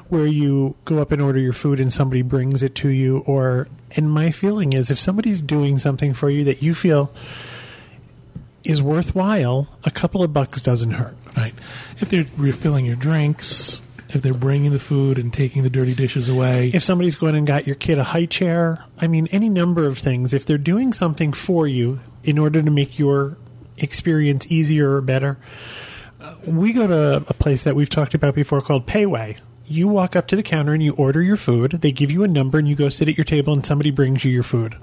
[0.07, 3.67] where you go up and order your food and somebody brings it to you or
[3.97, 7.11] and my feeling is if somebody's doing something for you that you feel
[8.63, 11.53] is worthwhile a couple of bucks doesn't hurt Right.
[11.99, 16.29] If they're refilling your drinks, if they're bringing the food and taking the dirty dishes
[16.29, 16.71] away.
[16.73, 19.97] if somebody's going and got your kid a high chair, I mean, any number of
[19.97, 23.37] things, if they're doing something for you in order to make your
[23.77, 25.37] experience easier or better,
[26.45, 29.37] we go to a place that we've talked about before called Payway.
[29.67, 31.71] You walk up to the counter and you order your food.
[31.73, 34.25] They give you a number and you go sit at your table and somebody brings
[34.25, 34.75] you your food.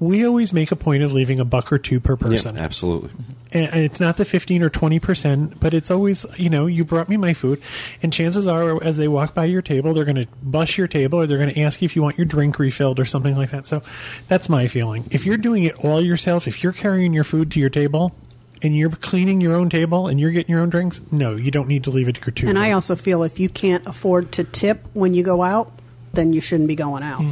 [0.00, 3.10] We always make a point of leaving a buck or two per person Yeah, absolutely.
[3.52, 7.10] and, it's not the 15 or 20 percent but it's always you know you brought
[7.10, 7.60] me my food
[8.02, 11.20] and chances are as they walk by your table they're going to bust your table
[11.20, 13.50] or they're going to ask you if you want your drink refilled or something like
[13.50, 13.82] that so
[14.26, 17.60] that's my feeling if you're doing it all yourself if you're carrying your food to
[17.60, 18.14] your table
[18.62, 21.68] and you're cleaning your own table and you're getting your own drinks no you don't
[21.68, 24.44] need to leave it to gratuity And I also feel if you can't afford to
[24.44, 25.72] tip when you go out,
[26.12, 27.22] then you shouldn't be going out.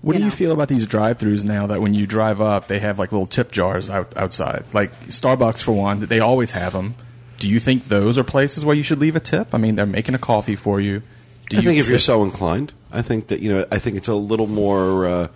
[0.00, 2.80] What you do you feel about these drive-throughs now that when you drive up, they
[2.80, 4.64] have like little tip jars out, outside?
[4.72, 6.96] Like Starbucks, for one, they always have them.
[7.38, 9.54] Do you think those are places where you should leave a tip?
[9.54, 11.02] I mean, they're making a coffee for you.
[11.50, 13.96] Do I you think if you're so inclined, I think that you know, I think
[13.96, 15.28] it's a little more, uh,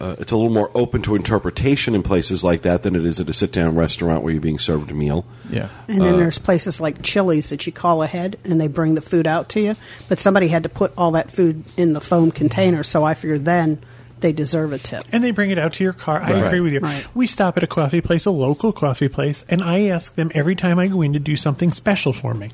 [0.00, 3.20] uh, it's a little more open to interpretation in places like that than it is
[3.20, 5.24] at a sit-down restaurant where you're being served a meal.
[5.50, 9.02] yeah, And then there's places like Chili's that you call ahead and they bring the
[9.02, 9.76] food out to you.
[10.08, 13.44] But somebody had to put all that food in the foam container, so I figured
[13.44, 13.82] then
[14.20, 15.04] they deserve a tip.
[15.12, 16.20] and they bring it out to your car.
[16.20, 16.80] I agree with you.
[16.80, 17.06] Right.
[17.14, 20.54] We stop at a coffee place, a local coffee place, and I ask them every
[20.56, 22.50] time I go in to do something special for me.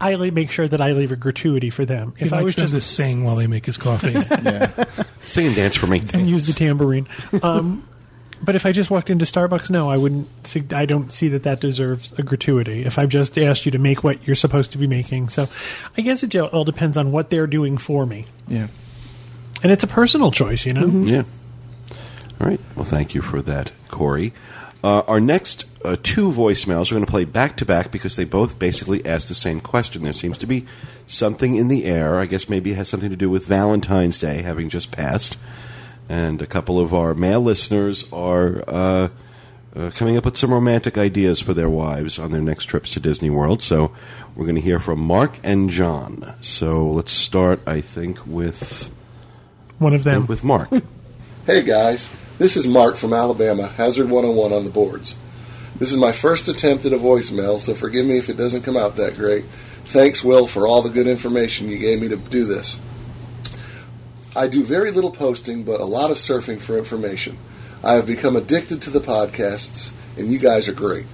[0.00, 2.14] I make sure that I leave a gratuity for them.
[2.18, 4.12] He If I was them just to sing while they make his coffee.
[4.12, 4.84] yeah.
[5.22, 6.02] Sing and dance for me.
[6.12, 7.08] and use the tambourine,
[7.42, 7.86] um,
[8.42, 10.28] but if I just walked into Starbucks, no, I wouldn't.
[10.46, 12.84] See, I don't see that that deserves a gratuity.
[12.84, 15.48] If I've just asked you to make what you're supposed to be making, so
[15.96, 18.68] I guess it all depends on what they're doing for me, yeah.
[19.62, 20.86] and it's a personal choice, you know.
[20.86, 21.24] Yeah.
[22.40, 22.60] All right.
[22.74, 24.32] Well, thank you for that, Corey.
[24.84, 28.24] Uh, our next uh, two voicemails We're going to play back to back because they
[28.24, 30.02] both basically ask the same question.
[30.02, 30.66] There seems to be
[31.06, 32.16] something in the air.
[32.18, 35.38] I guess maybe it has something to do with Valentine's Day having just passed.
[36.08, 39.08] And a couple of our male listeners are uh,
[39.76, 43.00] uh, coming up with some romantic ideas for their wives on their next trips to
[43.00, 43.62] Disney World.
[43.62, 43.92] So
[44.34, 46.34] we're going to hear from Mark and John.
[46.40, 48.90] So let's start, I think, with,
[49.78, 50.26] One of them.
[50.26, 50.68] with Mark.
[51.46, 55.14] Hey guys, this is Mark from Alabama, Hazard 101 on the boards.
[55.78, 58.78] This is my first attempt at a voicemail, so forgive me if it doesn't come
[58.78, 59.44] out that great.
[59.84, 62.80] Thanks, Will, for all the good information you gave me to do this.
[64.34, 67.36] I do very little posting, but a lot of surfing for information.
[67.84, 71.04] I have become addicted to the podcasts, and you guys are great.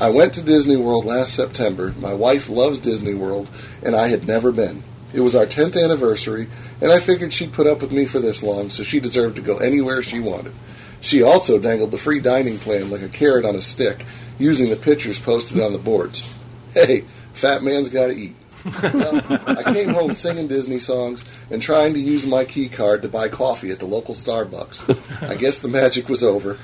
[0.00, 1.94] I went to Disney World last September.
[2.00, 3.48] My wife loves Disney World,
[3.84, 4.82] and I had never been.
[5.14, 6.48] It was our 10th anniversary,
[6.80, 9.42] and I figured she'd put up with me for this long, so she deserved to
[9.42, 10.54] go anywhere she wanted.
[11.02, 14.06] She also dangled the free dining plan like a carrot on a stick,
[14.38, 16.34] using the pictures posted on the boards.
[16.72, 17.02] Hey,
[17.34, 18.36] fat man's gotta eat.
[18.64, 23.08] Well, I came home singing Disney songs and trying to use my key card to
[23.08, 25.28] buy coffee at the local Starbucks.
[25.28, 26.56] I guess the magic was over.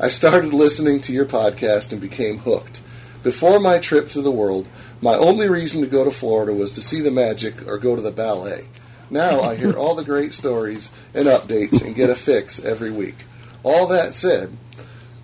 [0.00, 2.80] I started listening to your podcast and became hooked.
[3.22, 4.68] Before my trip to the world,
[5.02, 8.02] my only reason to go to Florida was to see the magic or go to
[8.02, 8.66] the ballet.
[9.10, 13.16] Now I hear all the great stories and updates and get a fix every week.
[13.64, 14.56] All that said,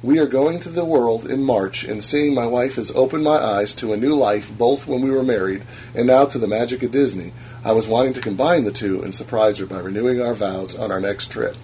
[0.03, 3.37] we are going to the world in March, and seeing my wife has opened my
[3.37, 5.63] eyes to a new life both when we were married
[5.95, 7.35] and now to the magic of Disney.
[7.67, 10.91] I was wanting to combine the two and surprise her by renewing our vows on
[10.91, 11.55] our next trip.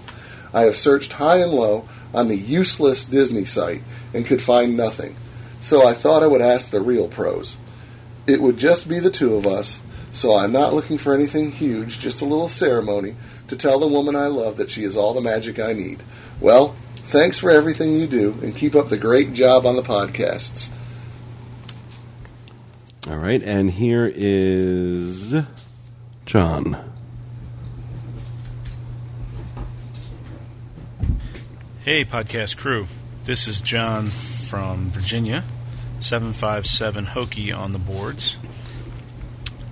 [0.53, 5.17] I have searched high and low on the useless Disney site and could find nothing,
[5.61, 7.57] so I thought I would ask the real pros.
[8.27, 9.81] It would just be the two of us,
[10.12, 13.14] so I'm not looking for anything huge, just a little ceremony
[13.49, 16.03] to tell the woman I love that she is all the magic I need.
[16.40, 20.71] Well, thanks for everything you do, and keep up the great job on the podcasts.
[23.09, 25.35] All right, and here is
[26.25, 26.77] John.
[31.85, 32.88] Hey, podcast crew.
[33.23, 35.45] This is John from Virginia,
[36.01, 38.38] 757 Hokey on the boards.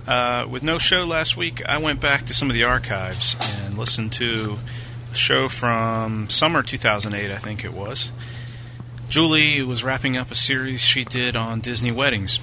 [0.07, 3.75] Uh, with no show last week, I went back to some of the archives and
[3.75, 4.59] listened to
[5.11, 8.11] a show from summer 2008, I think it was.
[9.09, 12.39] Julie was wrapping up a series she did on Disney weddings.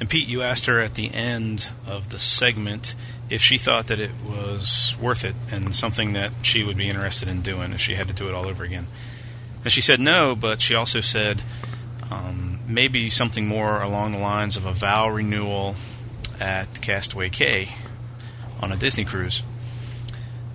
[0.00, 2.96] And Pete, you asked her at the end of the segment
[3.30, 7.28] if she thought that it was worth it and something that she would be interested
[7.28, 8.88] in doing if she had to do it all over again.
[9.62, 11.42] And she said no, but she also said
[12.10, 15.76] um, maybe something more along the lines of a vow renewal
[16.40, 17.68] at Castaway Cay
[18.62, 19.42] on a Disney cruise.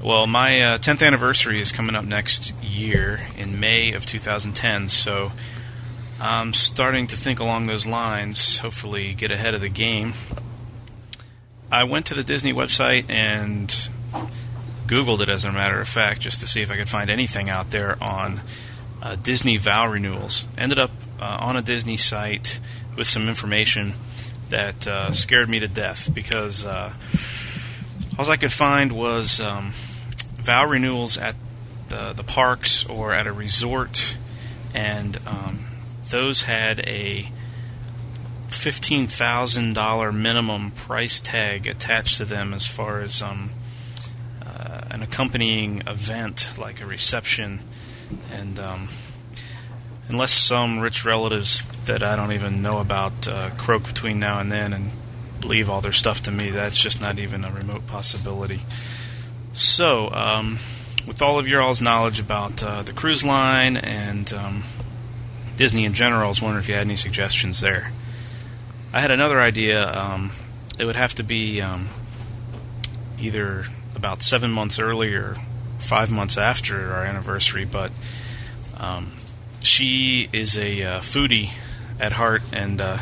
[0.01, 5.31] Well, my uh, 10th anniversary is coming up next year in May of 2010, so
[6.19, 10.13] I'm starting to think along those lines, hopefully, get ahead of the game.
[11.71, 13.69] I went to the Disney website and
[14.87, 17.49] Googled it, as a matter of fact, just to see if I could find anything
[17.49, 18.41] out there on
[19.01, 20.45] uh, Disney vow renewals.
[20.57, 22.59] Ended up uh, on a Disney site
[22.97, 23.93] with some information
[24.53, 26.93] that uh, scared me to death because uh,
[28.19, 29.71] all I could find was um,
[30.35, 31.35] vow renewals at
[31.89, 34.15] the, the parks or at a resort,
[34.71, 35.65] and um,
[36.11, 37.25] those had a
[38.47, 43.49] fifteen thousand dollar minimum price tag attached to them as far as um,
[44.45, 47.59] uh, an accompanying event like a reception,
[48.31, 48.87] and um,
[50.09, 54.51] unless some rich relatives that I don't even know about uh, croak between now and
[54.51, 54.91] then and
[55.45, 58.61] leave all their stuff to me, that's just not even a remote possibility.
[59.51, 60.59] So, um,
[61.05, 64.63] with all of your all's knowledge about uh, the cruise line and um,
[65.57, 67.91] Disney in general, I was wondering if you had any suggestions there.
[68.93, 69.91] I had another idea.
[69.91, 70.31] Um,
[70.79, 71.89] it would have to be um,
[73.19, 73.65] either
[73.95, 75.35] about seven months early or
[75.79, 77.91] five months after our anniversary, but
[78.77, 79.11] um,
[79.61, 81.51] she is a uh, foodie
[81.99, 82.97] at heart and uh,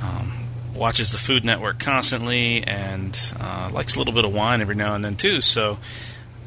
[0.00, 0.32] um,
[0.74, 4.94] watches the Food Network constantly and uh, likes a little bit of wine every now
[4.94, 5.40] and then too.
[5.40, 5.78] So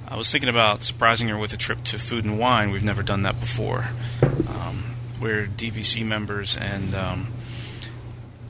[0.08, 2.72] I was thinking about surprising her with a trip to Food and Wine.
[2.72, 3.86] We've never done that before.
[4.22, 4.84] Um,
[5.22, 7.28] we're DVC members and um,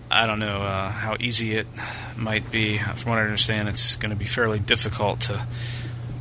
[0.10, 1.68] I don't know uh, how easy it
[2.18, 2.78] might be.
[2.78, 5.46] From what I understand, it's going to be fairly difficult to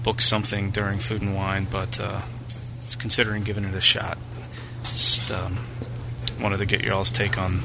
[0.02, 2.22] book something during Food and Wine, but uh,
[2.98, 4.18] considering giving it a shot.
[4.82, 5.58] Just um,
[6.40, 7.60] wanted to get your all's take on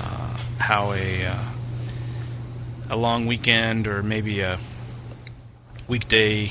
[0.00, 1.44] uh, how a uh,
[2.90, 4.58] a long weekend or maybe a
[5.88, 6.50] weekday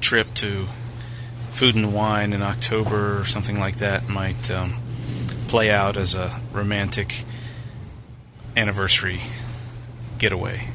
[0.00, 0.66] trip to
[1.50, 4.74] Food and Wine in October or something like that might um,
[5.48, 7.24] play out as a romantic
[8.56, 9.20] anniversary
[10.18, 10.68] getaway.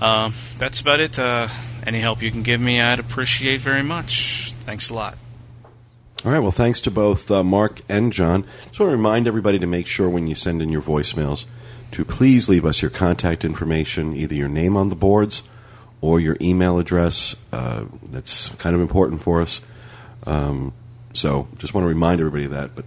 [0.00, 1.18] Uh, that's about it.
[1.18, 1.48] Uh,
[1.86, 4.52] any help you can give me, I'd appreciate very much.
[4.64, 5.16] Thanks a lot.
[6.24, 6.38] All right.
[6.38, 8.46] Well, thanks to both uh, Mark and John.
[8.68, 11.44] Just want to remind everybody to make sure when you send in your voicemails
[11.90, 15.42] to please leave us your contact information, either your name on the boards
[16.00, 17.36] or your email address.
[17.52, 19.60] Uh, that's kind of important for us.
[20.26, 20.72] Um,
[21.12, 22.74] so, just want to remind everybody of that.
[22.74, 22.86] But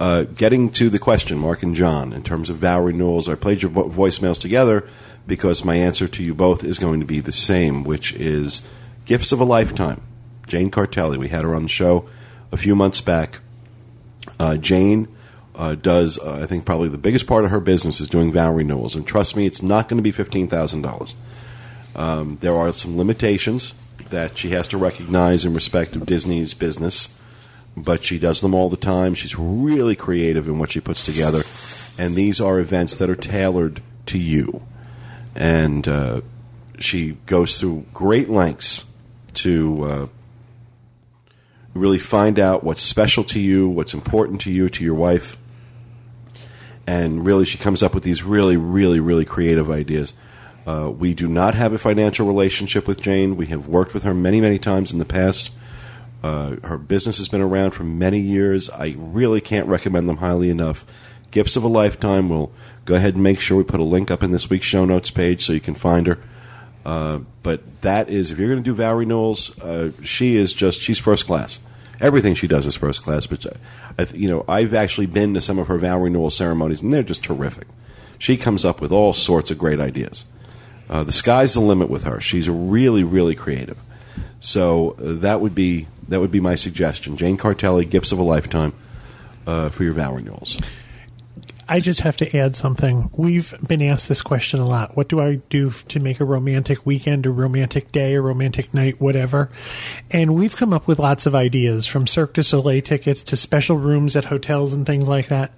[0.00, 3.60] uh, getting to the question, Mark and John, in terms of vow renewals, I played
[3.60, 4.88] your vo- voicemails together
[5.26, 8.62] because my answer to you both is going to be the same, which is
[9.04, 10.00] gifts of a lifetime.
[10.46, 12.08] Jane Cartelli, we had her on the show
[12.52, 13.40] a few months back.
[14.38, 15.08] Uh, Jane
[15.54, 18.52] uh, does, uh, I think, probably the biggest part of her business is doing vow
[18.52, 21.14] renewals, and trust me, it's not going to be fifteen thousand dollars.
[21.96, 23.74] Um, there are some limitations
[24.10, 27.12] that she has to recognize in respect of Disney's business,
[27.76, 29.14] but she does them all the time.
[29.14, 31.42] She's really creative in what she puts together,
[31.98, 34.62] and these are events that are tailored to you.
[35.34, 36.20] And uh,
[36.78, 38.84] she goes through great lengths
[39.34, 40.06] to uh,
[41.78, 45.36] really find out what's special to you, what's important to you, to your wife.
[46.88, 50.14] and really she comes up with these really, really, really creative ideas.
[50.66, 53.36] Uh, we do not have a financial relationship with Jane.
[53.36, 55.50] We have worked with her many, many times in the past.
[56.22, 58.70] Uh, her business has been around for many years.
[58.70, 60.86] I really can't recommend them highly enough.
[61.30, 62.30] Gifts of a Lifetime.
[62.30, 62.50] We'll
[62.86, 65.10] go ahead and make sure we put a link up in this week's show notes
[65.10, 66.18] page so you can find her.
[66.86, 70.80] Uh, but that is, if you're going to do vow renewals, uh, she is just,
[70.80, 71.58] she's first class.
[72.00, 73.26] Everything she does is first class.
[73.26, 73.50] But, uh,
[73.98, 77.02] I you know, I've actually been to some of her vow renewal ceremonies, and they're
[77.02, 77.66] just terrific.
[78.18, 80.24] She comes up with all sorts of great ideas.
[80.90, 82.20] Uh, the sky's the limit with her.
[82.20, 83.78] She's really, really creative.
[84.40, 87.16] So uh, that would be that would be my suggestion.
[87.16, 88.72] Jane Cartelli, Gifts of a Lifetime,
[89.46, 90.58] uh, for your vow renewals.
[91.70, 93.10] I just have to add something.
[93.12, 94.96] We've been asked this question a lot.
[94.96, 99.00] What do I do to make a romantic weekend, a romantic day, a romantic night,
[99.00, 99.50] whatever?
[100.10, 103.76] And we've come up with lots of ideas from Cirque du Soleil tickets to special
[103.76, 105.52] rooms at hotels and things like that.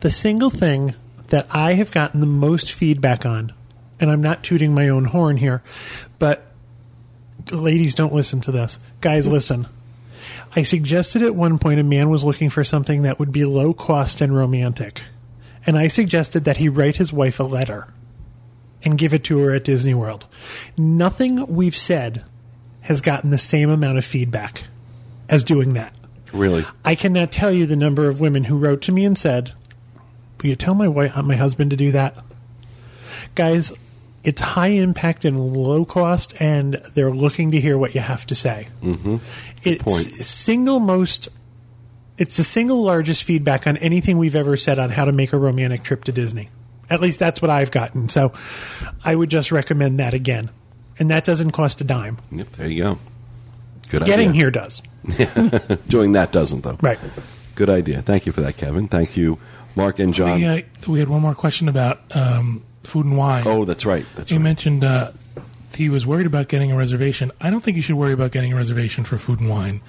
[0.00, 0.94] The single thing
[1.28, 3.52] that I have gotten the most feedback on,
[4.00, 5.62] and I'm not tooting my own horn here,
[6.18, 6.44] but
[7.52, 8.80] ladies, don't listen to this.
[9.00, 9.68] Guys, listen.
[10.56, 13.72] I suggested at one point a man was looking for something that would be low
[13.72, 15.02] cost and romantic.
[15.66, 17.88] And I suggested that he write his wife a letter
[18.82, 20.26] and give it to her at Disney World.
[20.76, 22.24] Nothing we've said
[22.82, 24.64] has gotten the same amount of feedback
[25.28, 25.94] as doing that.
[26.32, 29.52] Really, I cannot tell you the number of women who wrote to me and said,
[30.40, 32.16] "Will you tell my wife, my husband to do that?"
[33.34, 33.72] Guys,
[34.24, 38.34] it's high impact and low cost, and they're looking to hear what you have to
[38.34, 38.68] say.
[38.82, 39.18] Mm-hmm.
[39.62, 41.28] It's single most.
[42.22, 45.36] It's the single largest feedback on anything we've ever said on how to make a
[45.36, 46.50] romantic trip to Disney.
[46.88, 48.08] At least that's what I've gotten.
[48.08, 48.32] So,
[49.04, 50.50] I would just recommend that again,
[51.00, 52.18] and that doesn't cost a dime.
[52.30, 52.98] yep, there you go.
[53.88, 54.40] Good Getting idea.
[54.40, 54.82] here does.
[55.88, 56.78] Doing that doesn't though.
[56.80, 57.00] Right.
[57.56, 58.02] Good idea.
[58.02, 58.86] Thank you for that, Kevin.
[58.86, 59.38] Thank you,
[59.74, 60.38] Mark and John.
[60.38, 63.42] We, uh, we had one more question about um, food and wine.
[63.48, 64.06] oh, that's right.
[64.14, 64.44] That's he right.
[64.44, 65.10] mentioned uh,
[65.74, 67.32] he was worried about getting a reservation.
[67.40, 69.80] I don't think you should worry about getting a reservation for food and wine.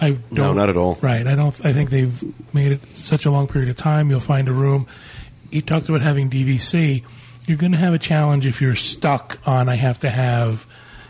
[0.00, 0.98] I don't, No, not at all.
[1.02, 1.26] Right.
[1.26, 1.58] I don't.
[1.64, 4.10] I think they've made it such a long period of time.
[4.10, 4.86] You'll find a room.
[5.50, 7.02] He talked about having DVC.
[7.46, 9.68] You're going to have a challenge if you're stuck on.
[9.68, 10.66] I have to have,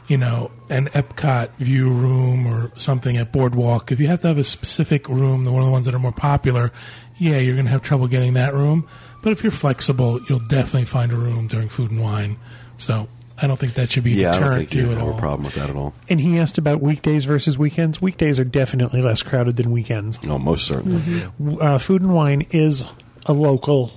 [0.09, 3.93] you know, an Epcot view room or something at Boardwalk.
[3.93, 5.99] If you have to have a specific room, the one of the ones that are
[5.99, 6.73] more popular,
[7.19, 8.89] yeah, you're going to have trouble getting that room.
[9.23, 12.39] But if you're flexible, you'll definitely find a room during food and wine.
[12.79, 13.09] So
[13.43, 14.99] I don't think that should be a yeah, I don't think to you you at
[14.99, 15.17] have all.
[15.17, 15.95] a problem with that at all.
[16.09, 18.03] And he asked about weekdays versus weekends.
[18.03, 20.23] Weekdays are definitely less crowded than weekends.
[20.23, 21.01] No, most certainly.
[21.01, 21.57] Mm-hmm.
[21.61, 22.87] uh, food and wine is
[23.27, 23.93] a local,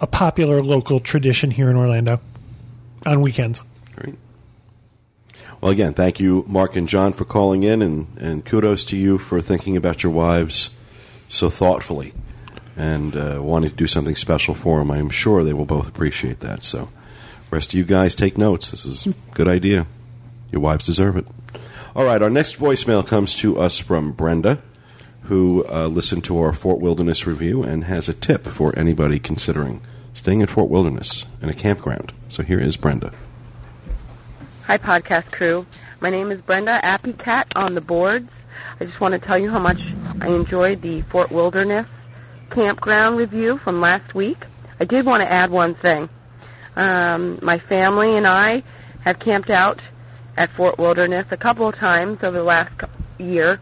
[0.00, 2.20] a popular local tradition here in Orlando
[3.04, 3.60] on weekends.
[3.94, 4.14] Great.
[5.60, 9.18] Well, again, thank you, Mark and John, for calling in, and, and kudos to you
[9.18, 10.70] for thinking about your wives
[11.28, 12.12] so thoughtfully
[12.76, 14.90] and uh, wanting to do something special for them.
[14.90, 16.62] I am sure they will both appreciate that.
[16.62, 16.90] So,
[17.56, 18.70] rest of you guys, take notes.
[18.70, 19.86] This is a good idea.
[20.52, 21.26] Your wives deserve it.
[21.94, 24.60] All right, our next voicemail comes to us from Brenda,
[25.22, 29.80] who uh, listened to our Fort Wilderness review and has a tip for anybody considering
[30.12, 32.12] staying at Fort Wilderness in a campground.
[32.28, 33.10] So, here is Brenda.
[34.64, 35.64] Hi, podcast crew.
[36.00, 38.28] My name is Brenda Appy Cat on the boards.
[38.78, 41.86] I just want to tell you how much I enjoyed the Fort Wilderness
[42.50, 44.44] campground review from last week.
[44.78, 46.10] I did want to add one thing.
[46.76, 48.62] Um, my family and I
[49.00, 49.80] have camped out
[50.36, 52.72] at Fort Wilderness a couple of times over the last
[53.18, 53.58] year,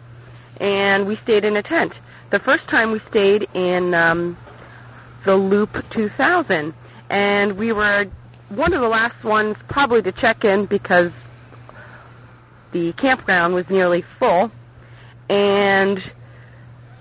[0.61, 1.99] and we stayed in a tent.
[2.31, 4.37] The first time we stayed in um,
[5.25, 6.75] the Loop 2000,
[7.11, 8.07] and we were
[8.49, 11.13] one of the last ones probably to check in because
[12.73, 14.51] the campground was nearly full,
[15.31, 16.03] and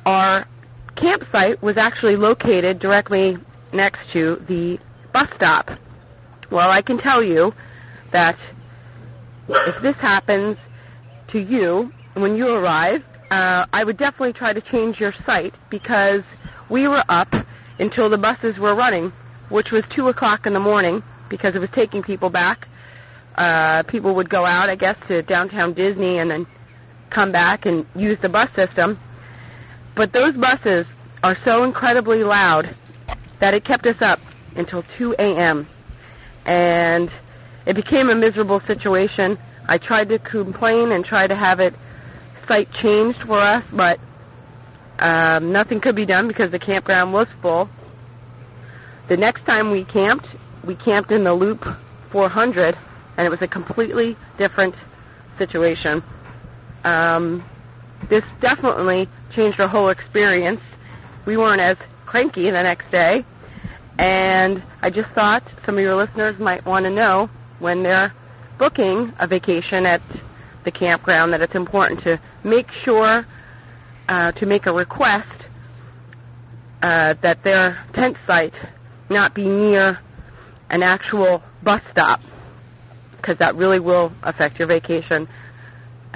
[0.05, 0.47] our
[0.95, 3.37] campsite was actually located directly
[3.71, 4.79] next to the
[5.11, 5.71] bus stop.
[6.53, 7.51] Well, I can tell you
[8.11, 8.37] that
[9.49, 10.55] if this happens
[11.29, 16.21] to you when you arrive, uh, I would definitely try to change your site because
[16.69, 17.33] we were up
[17.79, 19.11] until the buses were running,
[19.49, 22.67] which was 2 o'clock in the morning because it was taking people back.
[23.35, 26.45] Uh, people would go out, I guess, to downtown Disney and then
[27.09, 28.99] come back and use the bus system.
[29.95, 30.85] But those buses
[31.23, 32.69] are so incredibly loud
[33.39, 34.19] that it kept us up
[34.55, 35.65] until 2 a.m.
[36.45, 37.09] And
[37.65, 39.37] it became a miserable situation.
[39.67, 41.73] I tried to complain and try to have it
[42.47, 43.99] site changed for us, but
[44.99, 47.69] um, nothing could be done because the campground was full.
[49.07, 50.27] The next time we camped,
[50.63, 51.65] we camped in the Loop
[52.09, 52.75] 400,
[53.17, 54.75] and it was a completely different
[55.37, 56.03] situation.
[56.83, 57.43] Um,
[58.09, 60.61] this definitely changed our whole experience.
[61.25, 63.25] We weren't as cranky the next day,
[63.99, 67.29] And I just thought some of your listeners might want to know
[67.59, 68.13] when they're
[68.57, 70.01] booking a vacation at
[70.63, 73.25] the campground that it's important to make sure
[74.09, 75.47] uh, to make a request
[76.81, 78.53] uh, that their tent site
[79.09, 79.99] not be near
[80.69, 82.21] an actual bus stop
[83.17, 85.27] because that really will affect your vacation.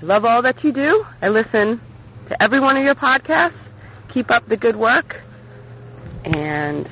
[0.02, 1.06] I love all that you do.
[1.22, 1.80] I listen
[2.28, 3.54] to every one of your podcasts.
[4.10, 5.22] Keep up the good work
[6.26, 6.90] and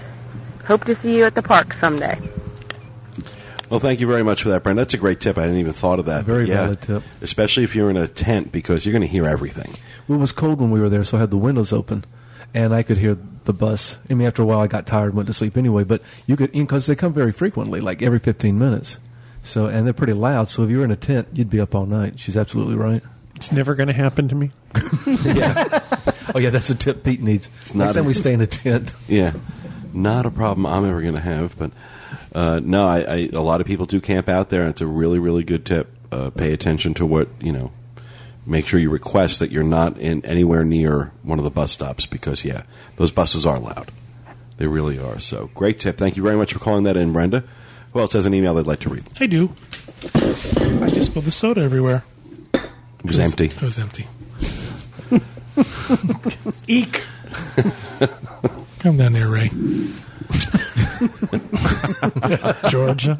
[0.65, 2.19] hope to see you at the park someday.
[3.69, 4.77] Well, thank you very much for that, Brent.
[4.77, 5.37] That's a great tip.
[5.37, 6.23] I hadn't even thought of that.
[6.25, 7.03] Very But yeah, valid tip.
[7.21, 9.73] Especially if you're in a tent because you're going to hear everything.
[10.07, 12.05] Well, it was cold when we were there, so I had the windows open,
[12.53, 13.97] and I could hear the bus.
[14.09, 15.83] I mean, after a while, I got tired, and went to sleep anyway.
[15.83, 18.99] But you could, because they come very frequently, like every 15 minutes.
[19.41, 20.49] So, and they're pretty loud.
[20.49, 22.19] So if you were in a tent, you'd be up all night.
[22.19, 23.01] She's absolutely right.
[23.35, 24.51] It's never going to happen to me.
[25.23, 25.81] yeah.
[26.33, 27.49] Oh yeah, that's a tip Pete needs.
[27.73, 28.93] not Next time a- we stay in a tent.
[29.07, 29.33] Yeah,
[29.95, 31.57] not a problem I'm ever going to have.
[31.57, 31.71] But
[32.33, 34.87] uh, no, I, I, a lot of people do camp out there, and it's a
[34.87, 35.91] really, really good tip.
[36.11, 37.71] Uh, pay attention to what you know.
[38.47, 42.05] Make sure you request that you're not in anywhere near one of the bus stops
[42.05, 42.61] because yeah,
[42.97, 43.91] those buses are loud.
[44.57, 45.17] They really are.
[45.19, 45.97] So great tip.
[45.97, 47.43] Thank you very much for calling that in, Brenda.
[47.93, 49.09] Who else has an email they'd like to read?
[49.19, 49.55] I do.
[50.03, 52.03] I just spilled the soda everywhere.
[52.53, 53.45] It was empty.
[53.45, 54.07] It was empty.
[56.67, 57.03] Eek.
[58.85, 59.49] Come down there, Ray.
[62.69, 63.17] Georgia.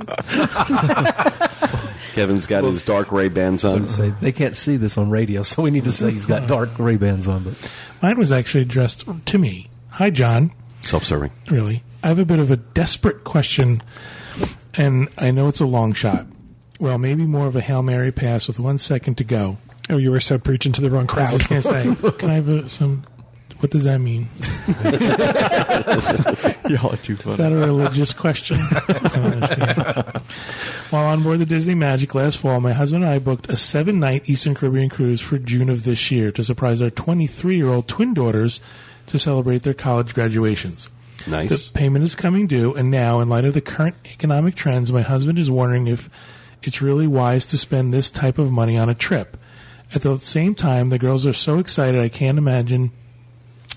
[2.13, 3.87] Kevin's got his dark Ray Bans on.
[3.87, 6.77] say they can't see this on radio, so we need to say he's got dark
[6.77, 7.45] Ray Bans on.
[7.45, 9.67] But Mine was actually addressed to me.
[9.89, 10.51] Hi, John.
[10.83, 11.31] Self-serving.
[11.49, 11.81] Really.
[12.03, 13.81] I have a bit of a desperate question,
[14.75, 16.27] and I know it's a long shot.
[16.79, 19.57] Well, maybe more of a Hail Mary pass with one second to go.
[19.89, 21.29] Oh, you were so preaching to the wrong crowd.
[21.29, 23.03] I was going to say, can I have a, some.
[23.65, 24.29] What does that mean?
[26.69, 27.37] Y'all are too Is funny.
[27.37, 28.57] that a religious question?
[28.61, 30.17] I don't understand.
[30.91, 33.99] While on board the Disney Magic last fall, my husband and I booked a seven
[33.99, 37.87] night Eastern Caribbean cruise for June of this year to surprise our 23 year old
[37.87, 38.61] twin daughters
[39.07, 40.87] to celebrate their college graduations.
[41.25, 41.69] Nice.
[41.69, 45.01] The payment is coming due, and now, in light of the current economic trends, my
[45.01, 46.07] husband is wondering if
[46.61, 49.37] it's really wise to spend this type of money on a trip.
[49.95, 52.91] At the same time, the girls are so excited I can't imagine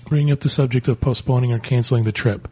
[0.09, 2.47] bringing up the subject of postponing or canceling the trip.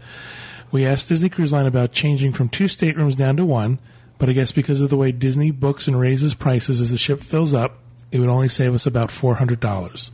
[0.72, 3.80] We asked Disney Cruise Line about changing from two staterooms down to one,
[4.18, 7.22] but I guess because of the way Disney books and raises prices as the ship
[7.22, 7.80] fills up,
[8.12, 10.12] it would only save us about $400.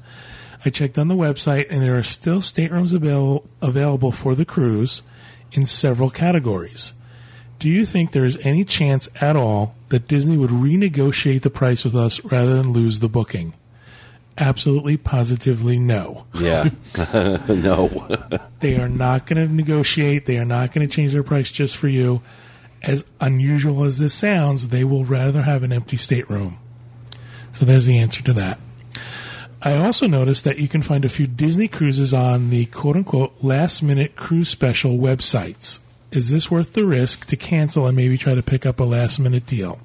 [0.66, 5.04] I checked on the website and there are still staterooms avail- available for the cruise
[5.52, 6.94] in several categories.
[7.60, 11.84] Do you think there is any chance at all that Disney would renegotiate the price
[11.84, 13.54] with us rather than lose the booking?
[14.38, 16.26] Absolutely, positively no.
[16.34, 16.70] Yeah.
[17.48, 18.08] no.
[18.60, 20.26] They are not going to negotiate.
[20.26, 22.22] They are not going to change their price just for you.
[22.82, 26.58] As unusual as this sounds, they will rather have an empty stateroom.
[27.52, 28.60] So there's the answer to that.
[29.62, 33.36] I also noticed that you can find a few Disney cruises on the quote unquote
[33.42, 35.80] last minute cruise special websites.
[36.12, 39.20] Is this worth the risk to cancel and maybe try to pick up a last
[39.20, 39.80] minute deal?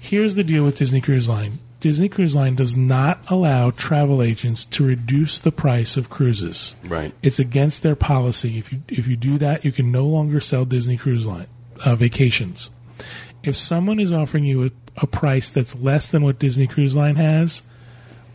[0.00, 4.64] Here's the deal with Disney Cruise Line Disney Cruise Line does not allow travel agents
[4.66, 6.76] to reduce the price of cruises.
[6.84, 7.14] Right.
[7.22, 8.58] It's against their policy.
[8.58, 11.46] If you if you do that, you can no longer sell Disney Cruise Line
[11.84, 12.70] uh, vacations.
[13.42, 17.16] If someone is offering you a, a price that's less than what Disney Cruise Line
[17.16, 17.62] has,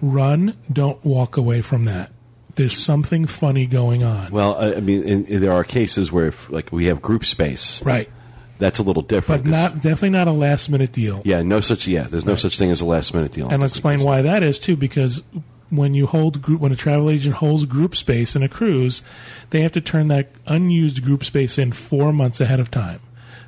[0.01, 0.57] run.
[0.71, 2.11] Don't walk away from that.
[2.55, 4.31] There's something funny going on.
[4.31, 7.83] Well, I mean, in, in- there are cases where, if, like, we have group space.
[7.83, 8.09] Right.
[8.57, 9.43] That's a little different.
[9.43, 11.21] But not definitely not a last minute deal.
[11.25, 11.87] Yeah, no such.
[11.87, 13.45] Yeah, there's no such thing as a last minute deal.
[13.49, 15.21] And I'll explain why that is too, because
[15.69, 19.01] when you hold group, when a travel agent holds group space in a cruise,
[19.49, 23.01] they have to turn that unused group space in four months ahead of time.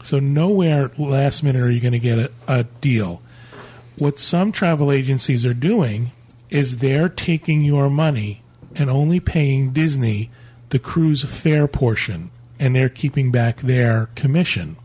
[0.03, 3.21] So nowhere last minute are you going to get a, a deal.
[3.97, 6.11] What some travel agencies are doing
[6.49, 8.43] is they're taking your money
[8.75, 10.29] and only paying Disney
[10.69, 12.29] the cruise fare portion,
[12.59, 14.77] and they're keeping back their commission.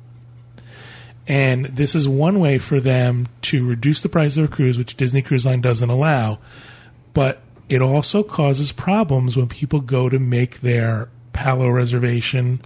[1.26, 4.96] And this is one way for them to reduce the price of a cruise, which
[4.96, 6.38] Disney Cruise Line doesn't allow.
[7.14, 12.60] But it also causes problems when people go to make their Palo reservation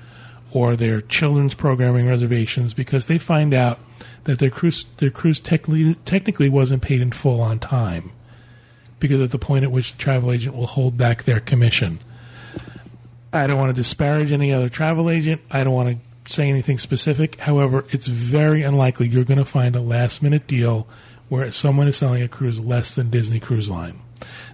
[0.52, 3.78] or their children's programming reservations because they find out
[4.24, 8.11] that their cruise their cruise technically technically wasn't paid in full on time
[8.98, 12.00] because at the point at which the travel agent will hold back their commission.
[13.32, 15.42] I don't want to disparage any other travel agent.
[15.50, 17.37] I don't want to say anything specific.
[17.41, 20.87] However, it's very unlikely you're going to find a last minute deal
[21.29, 24.01] where someone is selling a cruise less than Disney Cruise Line.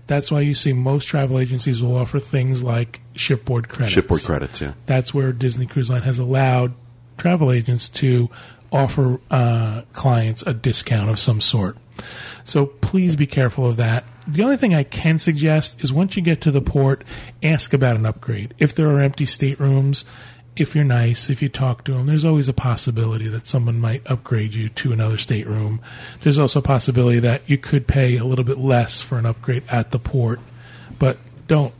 [0.06, 3.92] That's why you see most travel agencies will offer things like shipboard credits.
[3.92, 4.72] Shipboard credits, yeah.
[4.86, 6.72] That's where Disney Cruise Line has allowed
[7.18, 8.28] travel agents to
[8.72, 11.76] offer uh, clients a discount of some sort.
[12.44, 14.04] So please be careful of that.
[14.26, 17.04] The only thing I can suggest is once you get to the port,
[17.42, 18.54] ask about an upgrade.
[18.58, 20.04] If there are empty staterooms,
[20.56, 24.02] if you're nice, if you talk to them, there's always a possibility that someone might
[24.10, 25.80] upgrade you to another stateroom.
[26.20, 29.62] There's also a possibility that you could pay a little bit less for an upgrade
[29.70, 30.40] at the port,
[30.98, 31.74] but don't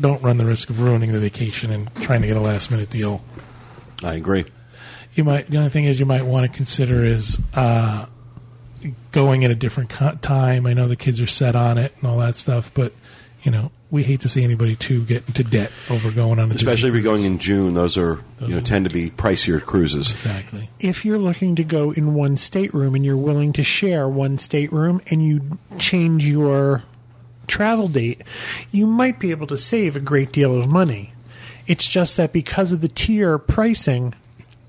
[0.00, 2.90] don't run the risk of ruining the vacation and trying to get a last minute
[2.90, 3.22] deal.
[4.04, 4.44] I agree.
[5.14, 5.50] You might.
[5.50, 8.06] The only thing is, you might want to consider is uh,
[9.10, 10.66] going at a different co- time.
[10.66, 12.92] I know the kids are set on it and all that stuff, but
[13.48, 16.54] you know, we hate to see anybody too get into debt over going on a
[16.54, 19.08] Especially if you're going in June, those are Those you know are- tend to be
[19.08, 20.10] pricier cruises.
[20.10, 20.68] Exactly.
[20.80, 25.00] if you're looking to go in one stateroom and you're willing to share one stateroom
[25.06, 26.82] and you change your
[27.46, 28.20] travel date,
[28.70, 31.14] you might be able to save a great deal of money.
[31.66, 34.12] It's just that because of the tier pricing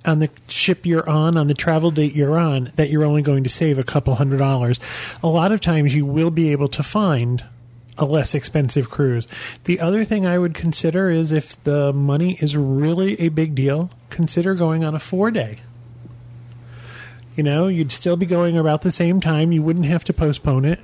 [0.05, 3.43] on the ship you're on, on the travel date you're on, that you're only going
[3.43, 4.79] to save a couple hundred dollars.
[5.21, 7.43] A lot of times you will be able to find
[8.01, 9.27] a less expensive cruise.
[9.65, 13.91] The other thing I would consider is if the money is really a big deal,
[14.09, 15.59] consider going on a four day.
[17.35, 19.51] You know, you'd still be going about the same time.
[19.51, 20.79] You wouldn't have to postpone it,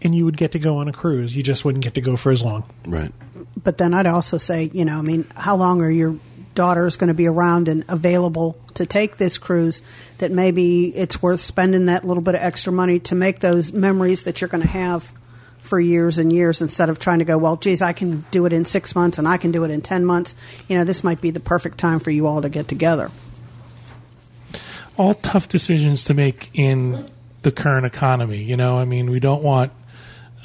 [0.00, 1.36] and you would get to go on a cruise.
[1.36, 2.64] You just wouldn't get to go for as long.
[2.86, 3.12] Right.
[3.62, 6.16] But then I'd also say, you know, I mean, how long are your
[6.54, 9.82] daughters going to be around and available to take this cruise
[10.18, 14.22] that maybe it's worth spending that little bit of extra money to make those memories
[14.22, 15.12] that you're going to have
[15.62, 18.52] for years and years instead of trying to go, well, geez, I can do it
[18.52, 20.34] in six months and I can do it in 10 months.
[20.68, 23.10] You know, this might be the perfect time for you all to get together.
[24.96, 27.08] all tough decisions to make in
[27.42, 28.42] the current economy.
[28.42, 29.72] You know, I mean, we don't want.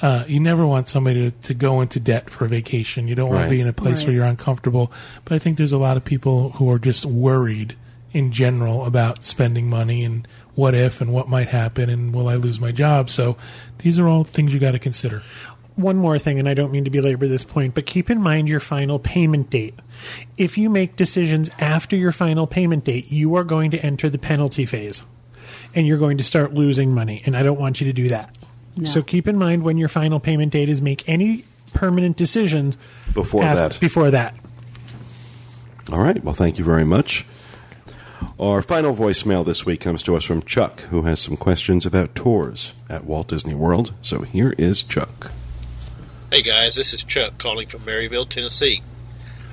[0.01, 3.07] Uh, you never want somebody to, to go into debt for a vacation.
[3.07, 4.07] You don't want to be in a place Right.
[4.07, 4.91] where you're uncomfortable.
[5.24, 7.76] But I think there's a lot of people who are just worried
[8.11, 12.36] in general about spending money and what if and what might happen and will I
[12.36, 13.10] lose my job.
[13.10, 13.38] So
[13.80, 15.22] these are all things you got to consider.
[15.76, 18.47] One more thing, and I don't mean to belabor this point, but keep in mind
[18.47, 19.76] your final payment date.
[20.38, 24.18] If you make decisions after your final payment date, you are going to enter the
[24.18, 25.03] penalty phase
[25.74, 27.22] and you're going to start losing money.
[27.26, 28.38] And I don't want you to do that.
[28.78, 28.88] No.
[28.88, 31.43] So keep in mind when your final payment date is make any
[31.74, 32.78] permanent decisions
[33.14, 33.80] Before af- that.
[33.80, 34.36] Before that.
[35.91, 36.24] All right.
[36.24, 37.26] Well, thank you very much.
[38.39, 42.15] Our final voicemail this week comes to us from Chuck, who has some questions about
[42.15, 43.93] tours at Walt Disney World.
[44.01, 45.32] So here is Chuck.
[46.32, 48.82] Hey guys, this is Chuck calling from Maryville, Tennessee.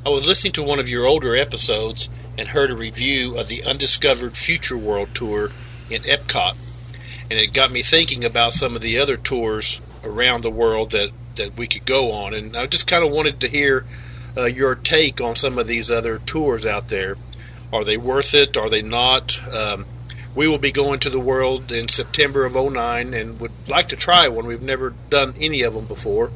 [0.05, 3.63] I was listening to one of your older episodes and heard a review of the
[3.63, 5.51] Undiscovered Future World Tour
[5.91, 6.57] in Epcot,
[7.31, 11.11] and it got me thinking about some of the other tours around the world that,
[11.37, 13.85] that we could go on, and I just kind of wanted to hear
[14.37, 17.17] uh, your take on some of these other tours out there.
[17.73, 18.57] Are they worth it?
[18.57, 19.41] Are they not?
[19.53, 19.87] Um,
[20.35, 23.97] we will be going to the world in September of 09 and would like to
[23.97, 24.47] try one.
[24.47, 26.31] We've never done any of them before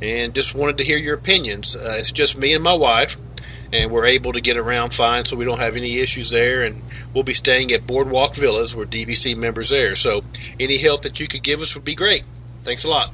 [0.00, 1.76] and just wanted to hear your opinions.
[1.76, 3.16] Uh, it's just me and my wife,
[3.72, 6.62] and we're able to get around fine, so we don't have any issues there.
[6.62, 6.82] And
[7.12, 8.74] we'll be staying at Boardwalk Villas.
[8.74, 10.22] We're DVC members there, so
[10.60, 12.24] any help that you could give us would be great.
[12.64, 13.12] Thanks a lot.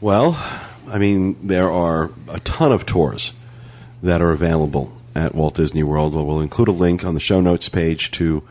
[0.00, 0.36] Well,
[0.88, 3.32] I mean, there are a ton of tours
[4.02, 6.14] that are available at Walt Disney World.
[6.14, 8.42] Well, we'll include a link on the show notes page to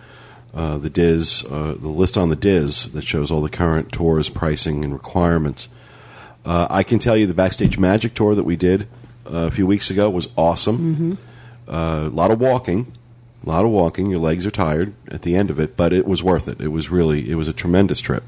[0.54, 4.30] uh, the DIS, uh, the list on the DIS that shows all the current tours,
[4.30, 5.70] pricing, and requirements.
[6.44, 8.88] Uh, I can tell you the Backstage Magic tour that we did
[9.28, 11.18] uh, a few weeks ago was awesome.
[11.68, 12.92] Uh, a lot of walking,
[13.46, 14.10] a lot of walking.
[14.10, 16.60] Your legs are tired at the end of it, but it was worth it.
[16.60, 18.24] It was really, it was a tremendous trip.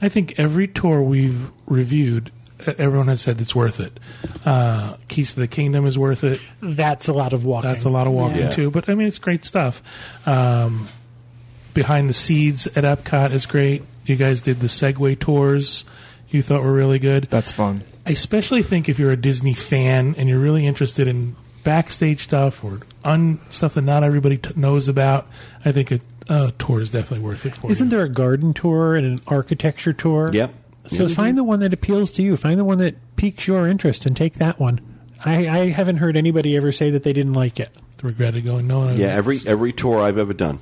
[0.00, 3.98] I think every tour we've reviewed, uh, everyone has said it's worth it.
[4.44, 6.40] Uh, Keys to the Kingdom is worth it.
[6.60, 7.70] That's a lot of walking.
[7.70, 8.50] That's a lot of walking Yeah.
[8.50, 8.70] too.
[8.70, 9.82] But I mean, it's great stuff.
[10.26, 10.88] Um,
[11.74, 13.82] Behind the Seeds at Epcot is great.
[14.04, 15.84] You guys did the Segway tours.
[16.28, 17.28] You thought were really good.
[17.30, 17.84] That's fun.
[18.04, 21.34] I especially think if you're a Disney fan and you're really interested in
[21.64, 25.26] backstage stuff or un stuff that not everybody t- knows about,
[25.64, 27.90] I think a uh, tour is definitely worth it for Isn't you.
[27.96, 30.30] there a garden tour and an architecture tour?
[30.32, 30.52] Yep.
[30.86, 32.36] So find the one that appeals to you.
[32.36, 34.80] Find the one that piques your interest and take that one.
[35.24, 37.70] I, I haven't heard anybody ever say that they didn't like it.
[38.02, 38.88] regretted going no?
[38.88, 39.14] no, Yeah, no.
[39.14, 40.58] every every tour I've ever done,